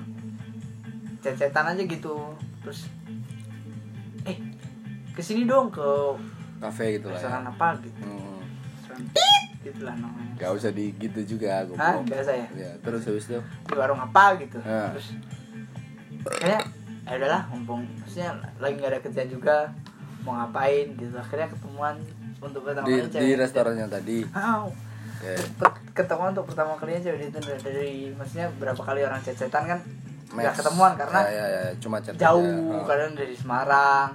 cecetan 1.20 1.76
aja 1.76 1.82
gitu. 1.84 2.16
Terus 2.64 2.88
eh 4.24 4.40
ke 5.12 5.20
sini 5.20 5.44
dong 5.44 5.68
ke 5.68 6.16
kafe 6.64 6.96
gitu 6.96 7.12
lah 7.12 7.20
ya. 7.20 7.44
apa 7.44 7.76
gitu. 7.84 8.00
Hmm. 8.00 8.23
Restoran 8.96 9.42
gitu 9.60 9.80
lah 9.82 9.94
namanya 9.94 10.32
Gak 10.36 10.50
usah 10.52 10.70
di 10.70 10.92
gitu 10.94 11.20
juga 11.26 11.62
aku 11.62 11.72
Hah? 11.74 11.96
Biasa 12.00 12.30
ya? 12.32 12.46
ya 12.54 12.70
terus 12.80 13.02
habis 13.02 13.24
itu 13.24 13.38
di 13.40 13.74
warung 13.74 13.98
apa 13.98 14.24
gitu 14.36 14.58
Ah. 14.60 14.90
terus 14.90 15.06
kayak 16.36 16.62
ya 17.04 17.12
udahlah 17.14 17.42
mumpung 17.48 17.84
maksudnya 17.98 18.30
lagi 18.56 18.74
nggak 18.74 18.90
ada 18.90 19.00
kerjaan 19.00 19.28
juga 19.28 19.56
mau 20.20 20.32
ngapain 20.34 20.86
gitu 20.94 21.12
akhirnya 21.14 21.48
ketemuan 21.48 21.94
untuk 22.38 22.60
pertama 22.62 22.84
di, 22.86 22.92
kali 22.94 23.02
di 23.02 23.12
cewek 23.12 23.36
restorannya 23.38 23.86
tadi 23.86 24.18
oke 24.24 25.32
per- 25.54 25.80
ketemuan 25.92 26.32
untuk 26.32 26.46
pertama 26.48 26.72
kalinya 26.74 27.00
cewek 27.02 27.18
itu 27.22 27.38
dari, 27.38 27.60
dari 27.60 27.88
maksudnya 28.10 28.48
berapa 28.54 28.78
kali 28.78 29.00
orang 29.00 29.20
cecetan 29.20 29.64
kan 29.66 29.78
nggak 30.26 30.48
Match. 30.48 30.58
ketemuan 30.58 30.92
karena 30.96 31.20
ya, 31.22 31.30
ya, 31.30 31.46
ya, 31.46 31.72
cuma 31.78 31.96
jauh. 32.00 32.40
Ah. 32.72 32.84
kadang 32.84 33.12
dari 33.12 33.34
Semarang 33.36 34.08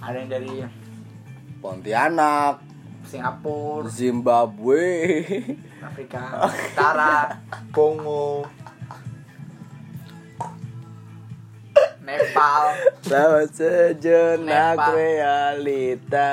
ada 0.00 0.16
yang 0.16 0.30
dari 0.30 0.52
Pontianak 1.58 2.54
Singapura 3.12 3.84
Zimbabwe 3.88 4.84
Afrika 5.78 6.48
Utara 6.48 7.36
Kongo. 7.68 8.48
Nepal 12.02 12.62
sama 13.04 13.46
sejenak 13.46 14.74
Nepal. 14.74 14.90
realita 14.90 16.32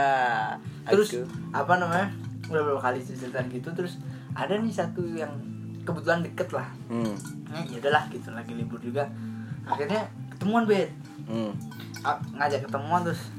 terus 0.90 1.14
Aku- 1.14 1.30
apa 1.54 1.74
namanya 1.78 2.10
udah 2.50 2.62
beberapa 2.66 2.82
kali 2.82 3.00
cecetan 3.00 3.46
gitu 3.54 3.70
terus 3.78 4.02
ada 4.34 4.58
nih 4.58 4.74
satu 4.74 5.06
yang 5.06 5.30
kebetulan 5.86 6.26
deket 6.26 6.50
lah 6.50 6.66
hmm. 6.90 7.14
nah, 7.46 7.62
ya 7.70 7.78
udahlah 7.78 8.10
gitu 8.10 8.34
lagi 8.34 8.58
libur 8.58 8.82
juga 8.82 9.06
akhirnya 9.66 10.08
ketemuan 10.32 10.66
bet 10.66 10.90
Hmm. 11.30 11.54
Ngajak 12.34 12.66
ketemuan 12.66 13.06
terus 13.06 13.30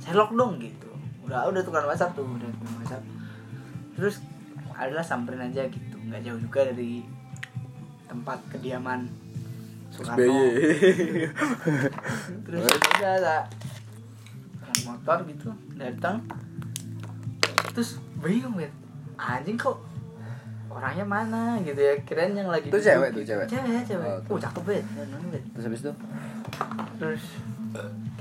Sherlock 0.00 0.32
dong 0.32 0.56
gitu 0.56 0.83
udah 1.24 1.48
udah 1.48 1.62
tukar 1.64 1.84
WhatsApp 1.88 2.12
tuh 2.16 2.24
udah 2.24 2.48
tukar 2.60 2.72
WhatsApp 2.80 3.02
terus 3.96 4.20
adalah 4.74 5.04
samperin 5.06 5.40
aja 5.40 5.64
gitu 5.70 5.96
nggak 6.04 6.20
jauh 6.26 6.40
juga 6.40 6.68
dari 6.68 7.06
tempat 8.04 8.38
kediaman 8.52 9.08
Soekarno. 9.94 10.34
Terus 12.42 12.66
udah 12.66 13.12
ada 13.22 13.36
motor 14.82 15.18
gitu 15.30 15.54
datang. 15.78 16.18
Terus 17.70 18.02
bingung 18.18 18.58
bet 18.58 18.74
anjing 19.14 19.54
kok 19.54 19.78
orangnya 20.66 21.06
mana 21.06 21.62
gitu 21.62 21.78
ya? 21.78 21.94
Kirain 22.02 22.34
yang 22.34 22.50
lagi 22.50 22.74
Itu 22.74 22.82
duduk. 22.82 22.90
cewek 22.90 23.08
tuh, 23.14 23.22
cewek? 23.22 23.46
cewek 23.46 23.82
cewek. 23.86 24.08
Oh, 24.26 24.34
oh, 24.34 24.38
cakep 24.42 24.62
bet 24.66 24.84
terus 25.54 25.64
habis 25.70 25.80
itu? 25.86 25.92
Terus 26.98 27.22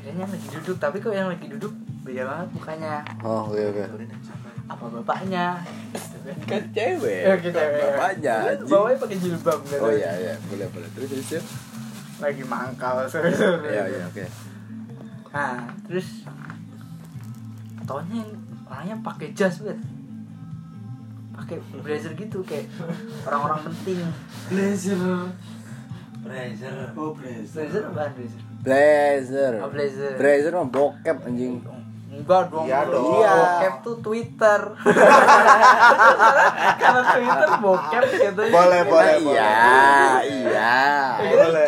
yang 0.05 0.29
lagi 0.29 0.47
duduk 0.53 0.77
tapi 0.77 1.01
kok 1.01 1.13
yang 1.17 1.29
lagi 1.33 1.49
duduk 1.49 1.73
beda 2.03 2.23
banget 2.27 2.47
mukanya. 2.51 2.95
Oh 3.23 3.47
oke 3.47 3.63
oke. 3.71 3.83
Apa 4.67 4.83
bapaknya? 4.99 5.45
Kan 6.47 6.63
cewek. 6.75 7.21
Eh, 7.23 7.37
kita 7.39 7.61
bapaknya 7.63 8.35
anjing. 8.51 8.67
bawahnya 8.67 8.97
pakai 8.99 9.17
jilbab 9.19 9.59
kan 9.63 9.79
oh 9.79 9.91
iya 9.91 10.11
iya. 10.19 10.33
Boleh 10.51 10.67
boleh. 10.71 10.89
Terus 10.91 11.09
itu 11.15 11.39
lagi 12.19 12.43
mangkal 12.43 13.03
sore-sore 13.11 13.71
iya 13.71 13.83
iya 13.87 14.03
oke. 14.07 14.25
Nah 15.31 15.71
terus 15.87 16.27
taunya 17.87 18.19
yang 18.19 18.31
orangnya 18.67 18.95
pakai 18.99 19.31
jas 19.31 19.63
bet. 19.63 19.79
Pakai 21.33 21.57
blazer 21.81 22.13
gitu 22.19 22.43
kayak 22.43 22.67
orang-orang 23.23 23.71
penting. 23.71 23.99
Blazer. 24.51 24.99
Blazer. 26.23 26.75
Oh, 26.95 27.11
blazer. 27.11 27.67
blazer 27.67 27.83
apa 27.83 28.03
blazer? 28.15 28.41
Blazer. 28.63 29.53
Oh, 29.59 29.67
blazer. 29.71 30.11
blazer 30.15 30.51
mah 30.55 30.67
bokep 30.71 31.17
anjing 31.27 31.59
enggak 32.13 32.43
dong. 32.53 32.65
Iya 32.65 32.79
dong. 32.85 33.17
Iya. 33.17 33.31
bokep 33.33 33.73
tuh 33.81 33.95
twitter. 33.99 34.61
Karena 36.79 37.01
twitter 37.09 37.49
bokep 37.57 38.03
gitu. 38.07 38.41
Boleh, 38.47 38.81
boleh, 38.85 39.15
iya 39.17 39.23
boleh. 39.23 40.21
iya. 40.23 40.77
Boleh. 41.17 41.67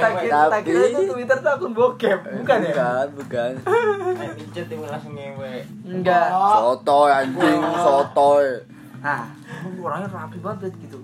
tak 0.00 0.12
kira 0.20 0.38
Tapi- 0.52 0.92
itu 0.92 1.00
twitter 1.08 1.36
tuh 1.40 1.50
akun 1.50 1.72
bokep 1.72 2.18
bukan 2.38 2.58
ya? 2.60 2.72
Bukan 2.72 3.06
bukan. 3.16 3.50
Pincet 4.36 4.66
yang 4.68 4.80
langsung 4.84 5.14
ngewe. 5.16 5.54
enggak. 5.88 6.28
Sotoy 6.30 7.10
anjing 7.10 7.60
sotoy. 7.80 8.46
Nah 9.00 9.24
orangnya 9.80 10.08
rapi 10.08 10.38
banget 10.38 10.72
gitu. 10.76 11.00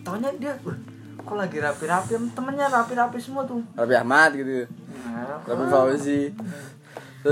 Tahunya 0.00 0.30
dia 0.38 0.54
"Wah, 0.62 0.76
kok 1.18 1.34
lagi 1.34 1.58
rapi-rapi? 1.58 2.14
Temennya 2.32 2.70
rapi-rapi 2.70 3.18
semua 3.18 3.42
tuh. 3.44 3.58
Rapi 3.74 3.94
Ahmad 3.94 4.30
gitu 4.32 4.64
nah, 5.06 5.42
Rapi 5.44 5.64
Fauzi 5.68 6.22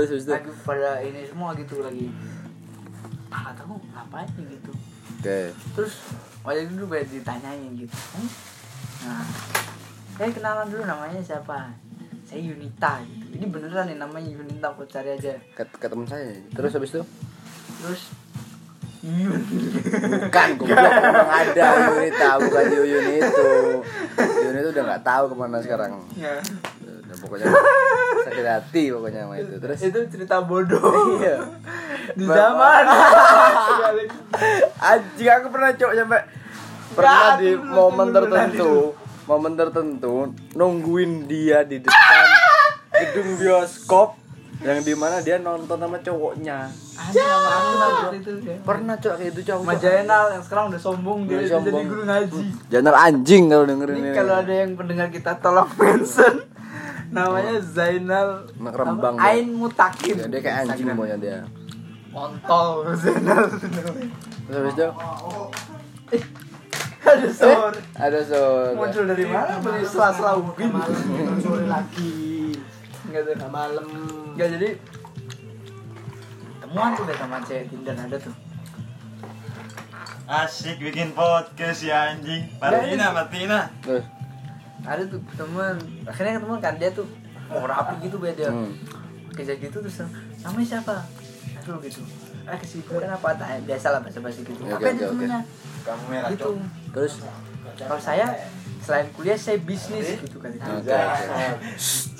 terus 0.03 0.27
itu 0.27 0.31
lagi 0.35 0.51
pada 0.67 0.99
ini 0.99 1.23
semua 1.23 1.55
gitu 1.55 1.79
lagi. 1.79 2.11
Ah 3.31 3.55
tahu 3.55 3.79
ngapain 3.95 4.27
gitu. 4.35 4.71
Oke. 5.19 5.39
Terus 5.75 5.93
waktu 6.43 6.67
itu 6.67 6.71
dulu 6.75 6.85
banyak 6.95 7.07
ditanyain 7.15 7.71
gitu. 7.79 7.95
"Hmm? 8.15 8.27
nah 9.05 9.21
saya 10.15 10.31
kenalan 10.31 10.67
dulu 10.71 10.83
namanya 10.83 11.19
siapa? 11.21 11.71
Saya 12.25 12.41
Yunita 12.41 13.03
gitu. 13.05 13.37
Ini 13.37 13.45
beneran 13.51 13.85
nih 13.85 13.97
namanya 13.99 14.29
Yunita 14.31 14.71
aku 14.73 14.87
cari 14.87 15.13
aja. 15.13 15.35
Ke, 15.53 15.63
ke 15.67 15.85
temen 15.85 16.07
saya. 16.07 16.33
Terus 16.55 16.71
habis 16.73 16.89
itu? 16.95 17.03
Terus 17.83 18.01
Yun. 19.05 19.37
Bukan 20.25 20.49
goblok 20.57 20.81
memang 20.97 21.29
ada 21.29 21.65
Yunita 21.93 22.29
bukan 22.41 22.63
Yuyun 22.73 23.07
itu. 23.21 23.51
Yuyun 24.17 24.55
itu 24.57 24.69
udah 24.73 24.83
nggak 24.89 25.03
tahu 25.05 25.23
ke 25.29 25.35
mana 25.37 25.57
sekarang. 25.61 26.01
Ya. 26.17 26.41
Udah 27.15 27.23
pokoknya 27.23 27.47
sakit 28.27 28.45
hati 28.45 28.83
pokoknya 28.91 29.19
sama 29.23 29.35
itu. 29.39 29.55
Terus? 29.63 29.79
Itu 29.79 29.99
cerita 30.11 30.43
bodoh. 30.43 31.15
Iya. 31.23 31.37
Di 32.11 32.25
zaman. 32.27 32.83
Anjing 34.83 35.29
aku 35.31 35.47
pernah 35.47 35.71
cok 35.71 35.91
sampai 35.95 36.21
pernah 36.95 37.15
Nggak, 37.15 37.39
di 37.41 37.49
momen 37.59 38.07
tertentu 38.13 38.73
momen 39.25 39.53
tertentu 39.57 40.15
nungguin 40.53 41.25
dia 41.25 41.65
di 41.65 41.81
depan 41.81 42.27
gedung 42.93 43.35
bioskop 43.41 44.15
yang 44.63 44.79
di 44.79 44.93
mana 44.95 45.19
dia 45.19 45.35
nonton 45.35 45.75
sama 45.75 45.99
cowoknya. 45.99 46.71
Ada 46.95 47.21
aku 47.27 48.15
itu 48.15 48.31
ya 48.47 48.55
pernah 48.63 48.95
cok 48.95 49.13
kayak 49.19 49.31
itu 49.35 49.41
cowok 49.51 49.75
Jainal 49.83 50.25
yang 50.31 50.43
sekarang 50.45 50.65
udah 50.71 50.81
sombong 50.81 51.27
dia, 51.27 51.43
dia 51.43 51.51
jadi 51.51 51.69
sombong. 51.69 51.85
guru 51.91 52.03
ngaji. 52.07 52.43
Jangan 52.71 52.95
anjing 52.95 53.43
kalau 53.51 53.65
dengerin 53.67 53.95
ini 53.99 54.07
ini. 54.07 54.15
kalau 54.15 54.33
ada 54.39 54.53
yang 54.55 54.71
pendengar 54.79 55.07
kita 55.11 55.31
tolong 55.43 55.69
mention 55.75 56.35
namanya 57.11 57.61
Zainal 57.61 58.49
Anak 58.57 58.73
Rembang, 58.75 59.15
apa? 59.19 59.27
Ain 59.29 59.47
Mutakin. 59.53 60.15
Ya, 60.17 60.25
dia 60.29 60.41
kayak 60.41 60.57
anjing 60.65 60.87
pokoknya 60.93 61.17
dia. 61.19 61.37
kontol 62.09 62.87
Zainal. 63.01 63.43
Terus 63.51 64.55
habis 64.55 64.73
itu? 64.73 64.87
Ada 67.05 67.29
sore 67.29 67.77
ada 68.01 68.19
so 68.25 68.41
muncul 68.73 69.05
dari 69.05 69.25
mana? 69.29 69.61
Dari 69.61 69.85
sela-sela 69.85 70.41
ubin. 70.41 70.73
malam 70.73 71.37
sore 71.37 71.65
lagi. 71.69 72.57
Enggak 73.05 73.21
tuh 73.29 73.33
udah 73.37 73.49
malam. 73.53 73.85
Enggak 74.33 74.47
jadi 74.57 74.69
temuan 76.65 76.97
tuh 76.97 77.03
deh 77.05 77.17
sama 77.19 77.37
cewek 77.45 77.69
Tinder 77.69 77.93
ada 77.93 78.17
tuh. 78.17 78.33
Asik 80.25 80.81
bikin 80.81 81.13
podcast 81.13 81.85
ya 81.85 82.09
anjing. 82.09 82.49
Martina, 82.57 83.13
Martina. 83.13 83.59
Terus 83.85 84.01
ada 84.85 85.03
tuh 85.03 85.19
temen 85.31 85.75
akhirnya 86.03 86.37
ketemu 86.37 86.53
kan 86.59 86.75
dia 86.75 86.89
tuh 86.89 87.07
mau 87.45 87.65
rapi 87.65 87.95
gitu 88.01 88.17
beda 88.17 88.47
Hmm. 88.47 88.71
kayak 89.31 89.59
gitu 89.59 89.77
terus 89.79 90.01
namanya 90.39 90.67
siapa? 90.71 90.95
Aduh 91.59 91.77
gitu. 91.79 92.01
Ah 92.43 92.55
kesibukan 92.55 93.09
apa 93.09 93.33
tanya 93.33 93.57
biasa 93.61 93.89
lah 93.89 93.99
bahasa 93.99 94.19
basi 94.19 94.41
gitu. 94.41 94.61
Oke, 94.63 94.71
apa 94.71 94.87
oke. 94.87 95.01
temennya? 95.03 95.41
Kamu 95.81 96.03
merah 96.07 96.29
gitu. 96.29 96.57
terus 96.91 97.13
kalau 97.75 97.97
saya 97.97 98.25
selain 98.79 99.09
kuliah 99.11 99.33
saya 99.35 99.57
bisnis 99.59 100.17
gitu 100.17 100.37
kan. 100.37 100.53
Oke. 100.53 100.93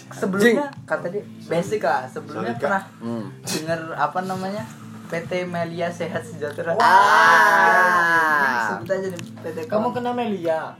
sebelumnya 0.07 0.69
kata 0.83 1.09
dia 1.09 1.23
basic 1.45 1.81
lah. 1.81 2.05
Sebelumnya 2.07 2.51
Sorry, 2.51 2.63
pernah 2.63 2.83
Hmm. 2.99 3.25
dengar 3.43 3.79
apa 3.95 4.19
namanya? 4.21 4.63
PT 5.05 5.45
Melia 5.45 5.87
Sehat 5.87 6.21
Sejahtera. 6.21 6.73
Ah. 6.75 8.73
sebut 8.73 8.89
aja 8.89 9.07
nih 9.07 9.21
PT 9.39 9.57
kamu 9.65 9.87
kena 9.91 10.11
Melia? 10.11 10.73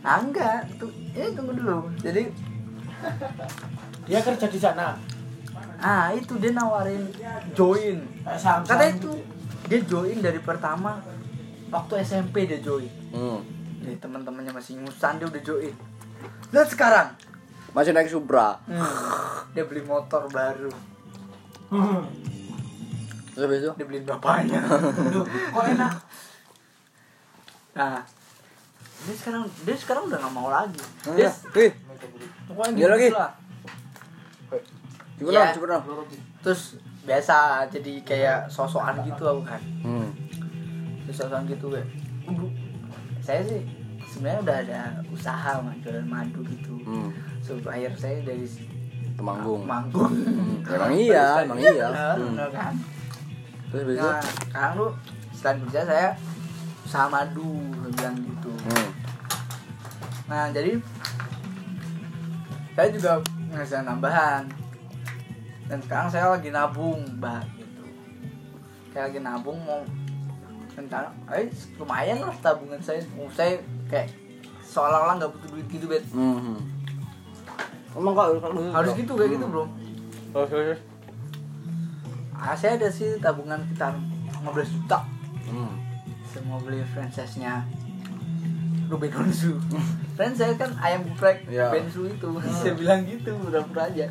Ah, 0.00 0.18
enggak. 0.18 0.64
Tuh 0.76 0.88
ini 1.14 1.28
tunggu 1.36 1.52
dulu. 1.54 1.78
Jadi 2.00 2.22
dia 4.08 4.20
kerja 4.24 4.46
di 4.48 4.58
sana. 4.58 4.98
Ah 5.78 6.10
itu 6.12 6.34
dia 6.40 6.50
nawarin. 6.50 7.06
Join. 7.54 8.02
Kata 8.24 8.84
itu 8.90 9.12
dia 9.70 9.80
join 9.84 10.18
dari 10.18 10.40
pertama. 10.42 10.98
Waktu 11.68 12.00
SMP 12.02 12.48
dia 12.48 12.58
join. 12.58 12.88
Hmm. 13.12 13.40
nih 13.78 13.94
teman-temannya 14.02 14.52
masih 14.52 14.80
ngusan 14.82 15.22
dia 15.22 15.26
udah 15.30 15.42
join. 15.44 15.74
Lihat 16.50 16.68
sekarang? 16.68 17.14
Masih 17.72 17.94
naik 17.94 18.10
Supra. 18.10 18.58
hmm, 18.66 19.54
dia 19.54 19.64
beli 19.68 19.86
motor 19.86 20.26
baru. 20.28 20.72
Terus 23.32 23.42
habis 23.44 23.60
itu? 23.62 23.72
Dia 23.78 23.86
beliin 23.86 24.04
bapaknya. 24.08 24.60
Kok 25.54 25.64
enak? 25.78 25.92
Nah 27.78 28.02
dia 28.98 29.14
sekarang 29.14 29.42
dia 29.58 29.74
sekarang 29.74 30.02
udah 30.06 30.18
nggak 30.18 30.34
mau 30.34 30.48
lagi 30.48 30.82
Iya. 31.08 31.30
dia 31.30 31.30
Wih, 31.54 31.72
pokoknya 32.46 32.72
Dia 32.72 32.78
gitu 32.78 32.90
lagi. 32.90 33.08
lah 33.12 33.30
coba 35.18 35.30
Iya. 35.30 35.42
dong, 35.44 35.54
coba 35.56 35.66
dong. 35.68 35.82
terus 36.40 36.62
biasa 37.02 37.36
jadi 37.68 37.92
kayak 38.02 38.38
sosokan 38.46 39.00
gitu 39.02 39.22
aku 39.24 39.42
kan 39.42 39.62
Hmm. 39.80 40.08
Terus 41.02 41.16
sosokan 41.16 41.44
gitu 41.44 41.72
"Aduh, 42.24 42.50
saya 43.18 43.40
sih 43.42 43.64
sebenarnya 44.06 44.40
udah 44.42 44.56
ada 44.62 44.80
usaha 45.08 45.56
mah 45.58 45.74
jualan 45.78 46.04
madu 46.04 46.40
gitu 46.44 46.76
Hmm. 46.80 47.08
supplier 47.40 47.92
saya 47.92 48.20
dari 48.20 48.44
Temanggung. 49.14 49.64
manggung 49.64 50.12
Hmm. 50.12 50.62
Emang 50.64 50.92
iya, 51.00 51.42
emang 51.42 51.58
iya. 51.58 51.88
Hmm. 52.14 52.30
Bener 52.30 52.48
kan 52.50 52.74
Terus 53.68 53.84
nah 53.96 54.16
sekarang 54.42 54.72
tuh 54.76 54.90
selain 55.30 55.58
kerja 55.62 55.80
saya 55.84 56.08
usaha 56.80 57.04
madu 57.06 57.52
saya 57.74 57.90
bilang 57.90 58.16
gitu 58.18 58.52
Hmm. 58.64 58.87
Nah 60.28 60.52
jadi 60.52 60.76
saya 62.76 62.88
juga 62.94 63.12
ngasih 63.50 63.82
nambahan 63.82 64.44
dan 65.68 65.78
sekarang 65.84 66.08
saya 66.08 66.32
lagi 66.32 66.48
nabung 66.48 67.04
mbak 67.20 67.44
gitu. 67.60 67.84
Saya 68.94 69.12
lagi 69.12 69.20
nabung 69.20 69.60
mau 69.68 69.84
rencana 70.72 71.12
eh 71.36 71.52
lumayan 71.76 72.24
lah 72.24 72.32
tabungan 72.40 72.80
saya. 72.80 73.04
Mau 73.12 73.28
saya 73.28 73.60
kayak 73.92 74.08
seolah-olah 74.64 75.20
nggak 75.20 75.32
butuh 75.36 75.48
duit 75.52 75.66
gitu 75.68 75.86
bet. 75.92 76.04
Hmm. 76.08 76.56
Emang 77.92 78.16
kok 78.16 78.40
harus 78.48 78.92
gitu? 78.96 79.12
Kayak 79.12 79.30
gitu 79.36 79.46
bro. 79.50 79.64
Terus 80.32 80.48
terus. 80.48 80.80
ah, 82.38 82.54
saya 82.56 82.78
ada 82.80 82.88
sih 82.88 83.20
tabungan 83.20 83.60
sekitar 83.68 83.92
15 84.40 84.76
juta. 84.76 85.04
Hmm. 85.48 85.72
saya 86.28 86.44
mau 86.44 86.60
beli 86.60 86.84
franchise-nya 86.92 87.64
Ruben 88.88 89.12
Onsu 89.12 89.52
franchise 90.16 90.56
kan 90.56 90.72
ayam 90.80 91.04
geprek 91.04 91.44
Iya. 91.46 91.68
Bensu 91.70 92.08
itu. 92.08 92.28
Saya 92.58 92.72
bilang 92.74 93.04
gitu 93.04 93.36
pura-pura 93.36 93.86
aja. 93.86 94.08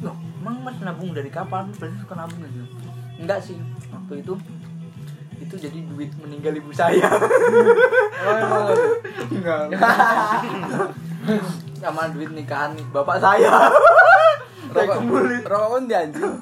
Loh 0.00 0.14
emang 0.38 0.62
mas 0.62 0.78
nabung 0.78 1.10
dari 1.10 1.28
kapan? 1.28 1.68
Berarti 1.74 1.96
suka 1.98 2.14
nabung 2.14 2.38
gitu. 2.40 2.62
Enggak 3.18 3.42
sih 3.42 3.58
waktu 3.90 4.22
itu 4.22 4.34
itu 5.38 5.54
jadi 5.54 5.78
duit 5.86 6.10
meninggal 6.18 6.54
ibu 6.54 6.70
saya. 6.70 7.10
Enggak 9.30 9.70
sama 11.78 12.10
duit 12.10 12.30
nikahan 12.32 12.74
bapak 12.90 13.18
saya. 13.18 13.50
Saya 14.68 14.84
kumpulin. 14.92 15.40
Rokok 15.48 15.68
kan 15.72 15.82
dia 15.88 15.98
anjing. 16.04 16.34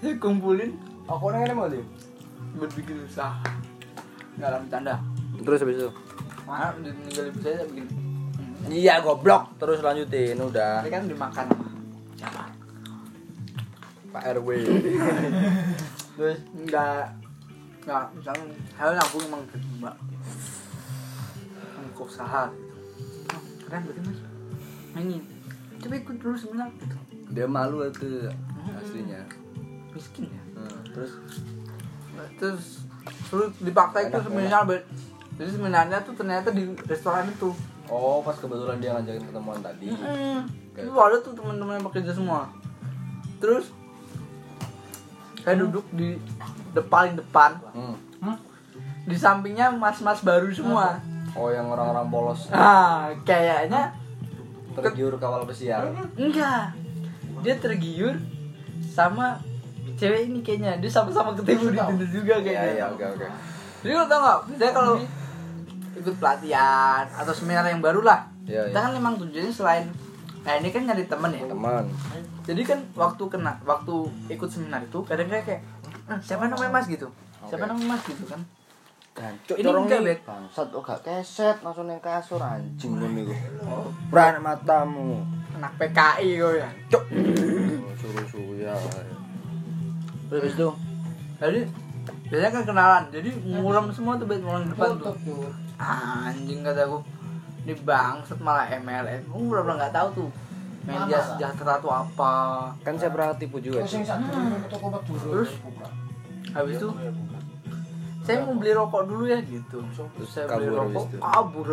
saya 0.00 0.14
kumpulin. 0.16 0.70
Aku 1.04 1.28
orangnya 1.28 1.52
mau 1.52 1.68
dia. 1.68 1.84
buat 2.56 2.72
bikin 2.72 3.04
usaha 3.04 3.36
nggak 4.34 4.48
lah 4.48 4.58
bercanda. 4.64 4.94
Terus 5.44 5.60
habis 5.60 5.76
itu. 5.76 5.90
Saya 6.48 7.30
saya 7.44 7.64
bikin 7.68 7.86
Hmm, 8.58 8.74
Iya 8.74 8.98
goblok. 9.00 9.54
Terus 9.62 9.78
lanjutin 9.80 10.34
udah. 10.34 10.82
ini 10.82 10.90
kan 10.90 11.06
dimakan 11.06 11.46
sama 12.18 12.50
Pak 14.10 14.22
RW. 14.34 14.48
terus 16.18 16.38
nggak 16.66 17.06
nggak 17.86 18.04
misalnya 18.18 18.44
saya 18.74 18.98
nabung 18.98 19.24
emang 19.30 19.42
mbak. 19.78 19.94
Untuk 21.78 22.10
usaha 22.10 22.50
oh, 23.30 23.42
keren 23.62 23.80
berarti 23.86 24.00
mas. 24.02 24.20
Ini. 24.98 25.18
Coba 25.78 25.94
ikut 25.94 26.16
dulu 26.18 26.34
seminar 26.34 26.68
gitu 26.74 26.96
Dia 27.30 27.46
malu 27.46 27.86
itu 27.86 28.26
aslinya. 28.74 29.22
miskin 29.94 30.26
ya? 30.26 30.42
Hmm. 30.58 30.82
Terus? 30.90 31.12
Terus 32.42 32.62
terus 33.30 33.52
dipaksa 33.62 34.10
itu 34.10 34.18
bet 34.66 34.82
jadi 35.38 35.50
seminarnya 35.50 35.98
tuh 36.02 36.12
ternyata 36.12 36.50
di 36.50 36.66
restoran 36.82 37.26
itu 37.26 37.54
oh 37.86 38.20
pas 38.20 38.34
kebetulan 38.34 38.76
dia 38.76 38.92
ngajakin 38.92 39.24
ketemuan 39.24 39.58
tadi. 39.58 39.86
Mm-mm. 39.88 40.38
Oke. 40.68 40.80
itu 40.80 40.92
ada 40.92 41.16
tuh 41.18 41.32
teman-teman 41.32 41.78
yang 41.78 41.86
bekerja 41.86 42.12
semua 42.12 42.50
terus 43.38 43.70
saya 45.40 45.56
duduk 45.56 45.86
di 45.90 46.18
de 46.68 46.82
paling 46.82 47.14
depan 47.14 47.56
Hmm. 47.70 48.34
di 49.04 49.14
sampingnya 49.14 49.70
mas-mas 49.70 50.20
baru 50.20 50.50
semua 50.50 50.98
Oh 51.32 51.48
yang 51.48 51.64
orang-orang 51.66 52.06
polos 52.08 52.50
ah 52.50 53.08
kayaknya 53.22 53.94
tergiur 54.74 55.14
kawal 55.16 55.42
pesiar. 55.42 55.86
enggak 56.14 56.74
dia 57.38 57.54
tergiur 57.56 58.18
sama 58.84 59.38
cewek 59.94 60.26
ini 60.26 60.38
kayaknya 60.40 60.76
dia 60.76 60.90
sama-sama 60.90 61.32
ketemu 61.32 61.70
di 61.70 61.78
Tinder 61.78 62.08
juga 62.08 62.34
Iya 62.34 62.42
kayaknya 62.42 62.72
iya 62.74 62.86
oke 62.88 63.04
oke. 63.08 63.26
jadi 63.80 63.92
lo 63.94 64.04
tau 64.04 64.18
gak 64.20 64.38
biasanya 64.48 64.72
kalau 64.72 64.94
ikut 65.98 66.14
pelatihan 66.16 67.04
atau 67.06 67.30
seminar 67.30 67.64
yang 67.64 67.78
baru 67.78 68.00
lah 68.00 68.24
Iya 68.42 68.64
kita 68.66 68.74
iya. 68.74 68.84
kan 68.84 68.92
memang 68.94 69.14
tujuannya 69.16 69.50
selain 69.50 69.84
nah 70.38 70.54
ini 70.54 70.68
kan 70.68 70.82
nyari 70.82 71.04
temen 71.04 71.30
ya 71.30 71.44
Teman. 71.44 71.84
jadi 72.42 72.62
kan 72.64 72.78
waktu 72.94 73.22
kena 73.28 73.52
waktu 73.62 73.94
ikut 74.28 74.48
seminar 74.48 74.80
itu 74.80 74.98
kadang 75.02 75.28
kayak 75.28 75.44
kayak 75.44 75.62
"Eh, 76.08 76.18
siapa 76.18 76.46
namanya 76.46 76.72
mas 76.72 76.86
gitu 76.86 77.04
siapa 77.44 77.64
namanya 77.64 77.88
mas 77.92 78.02
gitu 78.04 78.24
kan 78.24 78.40
Gancuk 79.12 79.58
Ini 79.58 79.66
enggak. 79.66 80.00
Bet. 80.06 80.20
Bangsat 80.22 80.70
kok 80.70 80.78
gak 80.80 81.00
keset 81.02 81.58
langsung 81.58 81.90
yang 81.90 81.98
kasur 81.98 82.38
anjing 82.38 82.94
ngono 82.94 83.18
iku. 83.18 83.34
Pran 84.14 84.38
matamu. 84.38 85.26
anak 85.58 85.74
PKI 85.74 86.38
kok 86.38 86.52
ya 86.54 86.68
Cuk. 86.86 87.02
Suruh-suruh 87.98 88.62
ya. 88.62 88.70
Terus 90.30 90.54
itu 90.54 90.68
jadi 91.38 91.60
biasanya 92.28 92.50
kan 92.52 92.62
kenalan 92.68 93.04
jadi 93.08 93.30
muram 93.58 93.88
semua 93.92 94.20
tuh 94.20 94.28
bet 94.28 94.44
orang 94.44 94.68
depan 94.68 95.00
tuh. 95.00 95.16
Tuh. 95.24 95.48
anjing 95.80 96.60
kataku 96.60 97.00
ini 97.64 97.74
bangsat 97.84 98.38
malah 98.40 98.68
MLM 98.68 99.28
aku 99.28 99.52
udah 99.52 99.76
nggak 99.76 99.92
tahu 99.96 100.08
tuh 100.24 100.30
media 100.88 101.18
sejahtera 101.20 101.74
tuh 101.78 101.92
apa. 101.92 102.34
Kan 102.80 102.96
saya 102.96 103.12
pernah 103.12 103.36
tipu 103.36 103.60
juga. 103.60 103.84
Madura. 103.84 105.04
Terus? 105.04 105.52
habis 106.48 106.80
itu 106.80 106.88
saya 108.24 108.44
mau 108.44 108.56
beli 108.56 108.72
rokok 108.72 109.02
dulu 109.04 109.24
ya 109.28 109.40
gitu. 109.44 109.84
Terus 109.92 110.28
saya 110.32 110.48
beli 110.56 110.72
rokok 110.72 111.20
kabur. 111.20 111.66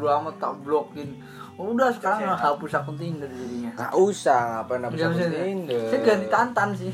Udah 0.00 0.24
amat 0.24 0.34
tak 0.40 0.52
blokin. 0.64 1.20
Udah 1.60 1.92
sekarang 1.92 2.24
nggak 2.24 2.40
hapus 2.40 2.80
akun 2.80 2.96
Tinder 2.96 3.28
jadinya. 3.28 3.70
Gak 3.76 3.92
usah 3.92 4.40
ngapain 4.64 4.82
apa 4.88 4.94
Nggak 4.96 5.10
usah, 5.12 5.28
ya? 5.28 5.44
Tinder. 5.44 5.84
saya 5.92 6.00
ganti 6.00 6.26
tantan 6.32 6.68
sih. 6.72 6.90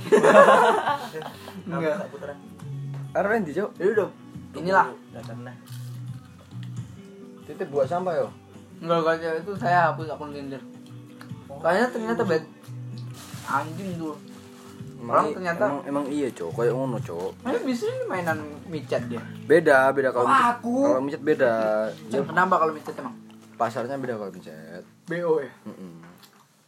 Enggak 1.70 1.96
Keren 3.18 3.42
di 3.42 3.50
cuk. 3.50 3.70
jadi 3.74 3.90
udah 3.92 4.08
inilah 4.54 4.86
Titip 7.42 7.68
buat 7.68 7.84
sampah 7.84 8.14
yo. 8.14 8.28
enggak 8.78 9.00
kalau 9.02 9.34
itu 9.34 9.52
saya 9.58 9.90
hapus 9.90 10.06
akun 10.08 10.30
Tinder 10.30 10.62
kayaknya 11.50 11.86
ternyata 11.90 12.22
bet 12.22 12.44
anjing 13.44 13.98
tuh 13.98 14.14
Orang 15.00 15.26
i- 15.26 15.32
ternyata- 15.32 15.62
emang, 15.64 15.82
emang 15.84 16.04
iya 16.08 16.26
cuk, 16.28 16.50
kayak 16.52 16.74
ngono 16.74 16.98
cuk. 16.98 17.30
Ini 17.40 17.58
bisa 17.64 17.86
ini 17.86 18.02
mainan 18.04 18.38
micat 18.66 18.98
dia. 19.06 19.22
Beda, 19.44 19.90
beda 19.90 20.10
kalau 20.10 20.26
Oh, 20.26 20.30
micet. 20.32 20.50
aku. 20.52 20.74
Kalau 20.84 21.00
micet 21.00 21.22
beda. 21.24 21.52
Ya, 22.08 22.18
Kenapa 22.20 22.54
kalau 22.58 22.72
micat 22.72 22.94
emang? 22.96 23.14
pasarnya 23.54 23.94
beda 23.94 24.14
kalau 24.16 24.30
micet. 24.32 24.82
BO 25.06 25.38
ya. 25.38 25.54
Mm-mm. 25.64 26.02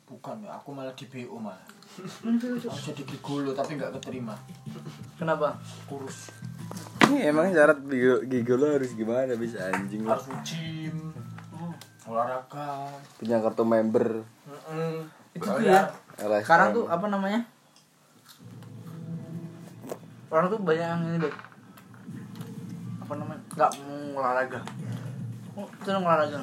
Bukan 0.06 0.36
ya, 0.40 0.50
aku 0.52 0.70
malah 0.70 0.94
di 0.94 1.06
BO 1.06 1.36
malah. 1.36 1.58
Aku 1.98 2.78
jadi 2.80 3.02
gigolo 3.04 3.50
tapi 3.50 3.74
nggak 3.74 3.98
keterima. 3.98 4.38
Kenapa? 5.16 5.58
Kurus. 5.84 6.30
Ini 7.10 7.34
emang 7.34 7.50
syarat 7.50 7.82
gigolo, 7.90 8.22
gigolo 8.22 8.66
harus 8.70 8.94
gimana 8.94 9.34
bisa 9.34 9.66
anjing 9.66 10.06
lah. 10.06 10.14
Harus 10.14 10.30
gym, 10.46 11.10
olahraga. 12.06 12.86
Punya 13.18 13.42
kartu 13.42 13.66
member. 13.66 14.22
Itu 15.34 15.42
tuh 15.42 15.66
ya. 15.66 15.90
LSM. 16.22 16.46
Sekarang 16.46 16.68
tuh 16.70 16.86
apa 16.86 17.10
namanya? 17.10 17.42
Orang 20.30 20.46
tuh 20.54 20.62
banyak 20.62 20.86
yang 20.86 21.02
ini 21.02 21.18
deh. 21.18 21.34
Apa 23.02 23.12
namanya? 23.18 23.42
Gak 23.58 23.70
mau 23.82 24.22
olahraga. 24.22 24.62
Oh, 25.58 25.66
itu 25.66 25.90
olahraga. 25.90 26.38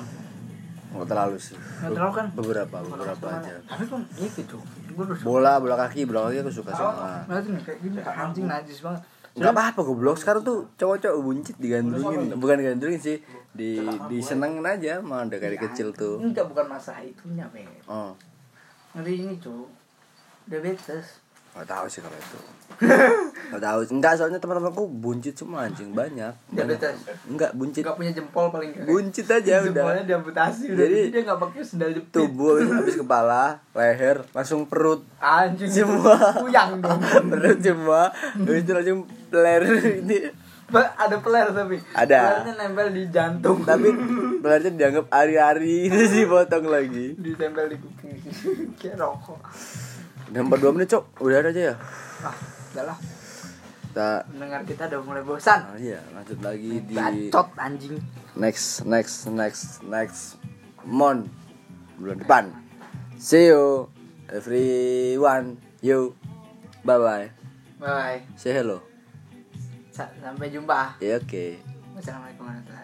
Nggak 0.91 1.07
terlalu 1.07 1.37
sih. 1.39 1.55
Nggak 1.55 1.95
terlalu 1.95 2.11
kan? 2.11 2.27
Beberapa, 2.35 2.77
beberapa 2.83 3.25
aja. 3.39 3.55
Tapi 3.63 3.83
kan 3.87 4.03
itu 4.19 4.41
tuh. 4.43 4.59
Gue 4.91 5.03
udah 5.07 5.15
suka. 5.15 5.27
Bola, 5.31 5.63
bola 5.63 5.79
kaki, 5.79 6.03
bola 6.03 6.27
kaki 6.27 6.43
aku 6.43 6.51
suka 6.51 6.75
semua. 6.75 7.23
Nah, 7.23 7.39
kayak 7.39 7.79
gini 7.79 8.03
anjing 8.03 8.51
najis 8.51 8.83
banget. 8.83 8.99
Enggak 9.37 9.53
apa-apa 9.53 9.79
goblok. 9.85 10.17
Sekarang 10.17 10.41
tuh 10.41 10.65
cowok-cowok 10.81 11.19
buncit 11.21 11.55
digandrungin. 11.61 12.33
Bukan 12.41 12.57
digandrungin 12.57 12.97
sih. 12.97 13.17
Di 13.53 13.81
disenengin 14.09 14.65
aja 14.65 14.97
mah 15.01 15.25
udah 15.29 15.39
dari 15.39 15.57
kecil 15.61 15.93
tuh. 15.93 16.17
Enggak 16.17 16.49
bukan 16.49 16.65
masalah 16.65 17.05
itunya, 17.05 17.45
Bet. 17.53 17.69
Oh, 17.85 18.17
Ngeri 18.97 19.13
ini, 19.21 19.37
Cuk. 19.37 19.69
Diabetes. 20.49 21.21
nggak 21.57 21.73
tahu 21.73 21.85
sih 21.89 22.05
kalau 22.05 22.13
itu. 22.13 22.39
Nggak 23.49 23.63
tahu. 23.65 23.79
Enggak 23.97 24.13
soalnya 24.13 24.37
teman-temanku 24.37 24.85
buncit 24.85 25.33
semua 25.33 25.65
anjing 25.65 25.89
banyak. 25.89 26.29
Diabetes. 26.53 27.01
Enggak 27.25 27.57
buncit. 27.57 27.81
Enggak 27.81 27.97
punya 27.97 28.11
jempol 28.13 28.45
paling 28.53 28.69
enggak. 28.77 28.85
Buncit 28.85 29.25
aja 29.25 29.53
udah. 29.65 29.73
Jempolnya 29.73 30.03
diamputasi 30.05 30.63
udah. 30.69 30.85
Jadi, 30.85 30.97
Jadi 31.01 31.09
dia 31.09 31.21
enggak 31.25 31.39
pakai 31.41 31.61
sendal 31.65 31.89
jepit. 31.97 32.13
Tubuh 32.13 32.61
habis, 32.61 32.69
habis 32.69 32.95
kepala, 33.01 33.43
leher, 33.73 34.17
langsung 34.37 34.69
perut. 34.69 35.01
Anjing 35.17 35.65
Semua. 35.65 36.13
Puyang 36.37 36.77
dong. 36.77 37.01
perut 37.33 37.59
semua. 37.65 38.01
Habis 38.13 38.61
itu 38.61 38.71
langsung 38.77 38.99
peler 39.27 39.61
ini. 39.99 40.17
Ada 40.67 41.15
peler 41.19 41.47
tapi. 41.51 41.79
Ada. 41.95 42.43
Pelernya 42.43 42.53
nempel 42.59 42.87
di 42.91 43.03
jantung. 43.07 43.63
Tapi 43.63 43.87
pelernya 44.39 44.71
dianggap 44.73 45.05
ari-ari 45.09 45.87
itu 45.87 46.01
sih 46.05 46.23
potong 46.25 46.67
lagi. 46.67 47.15
ditempel 47.15 47.71
di 47.71 47.77
kuping. 47.79 48.17
Kayak 48.79 48.99
rokok. 48.99 49.39
Udah 50.27 50.41
42 50.43 50.75
menit, 50.75 50.87
Cok. 50.91 51.03
Udah 51.23 51.37
ada 51.39 51.49
aja 51.49 51.61
ya. 51.71 51.75
Ah, 52.19 52.35
udahlah. 52.75 52.97
Kita 53.87 54.09
Mendengar 54.29 54.61
kita 54.61 54.83
udah 54.85 54.99
mulai 55.01 55.23
bosan. 55.23 55.59
oh 55.71 55.79
iya, 55.79 55.97
lanjut 56.11 56.37
lagi 56.43 56.83
di 56.83 56.93
Bacot 56.93 57.49
anjing. 57.57 57.95
next 58.35 58.85
next 58.85 59.25
next 59.25 59.81
next 59.81 60.37
month 60.83 61.31
bulan 61.97 62.19
depan. 62.21 62.43
See 63.17 63.49
you 63.49 63.87
everyone. 64.29 65.57
You. 65.79 66.13
Bye 66.83 66.99
bye. 66.99 67.27
Bye. 67.79 68.21
Say 68.35 68.51
hello. 68.51 68.96
Sa- 69.97 70.13
sampai 70.21 70.53
jumpa. 70.53 70.93
Ya 71.01 71.17
oke. 71.17 71.57
Wassalamualaikum 71.97 72.45
warahmatullahi. 72.45 72.76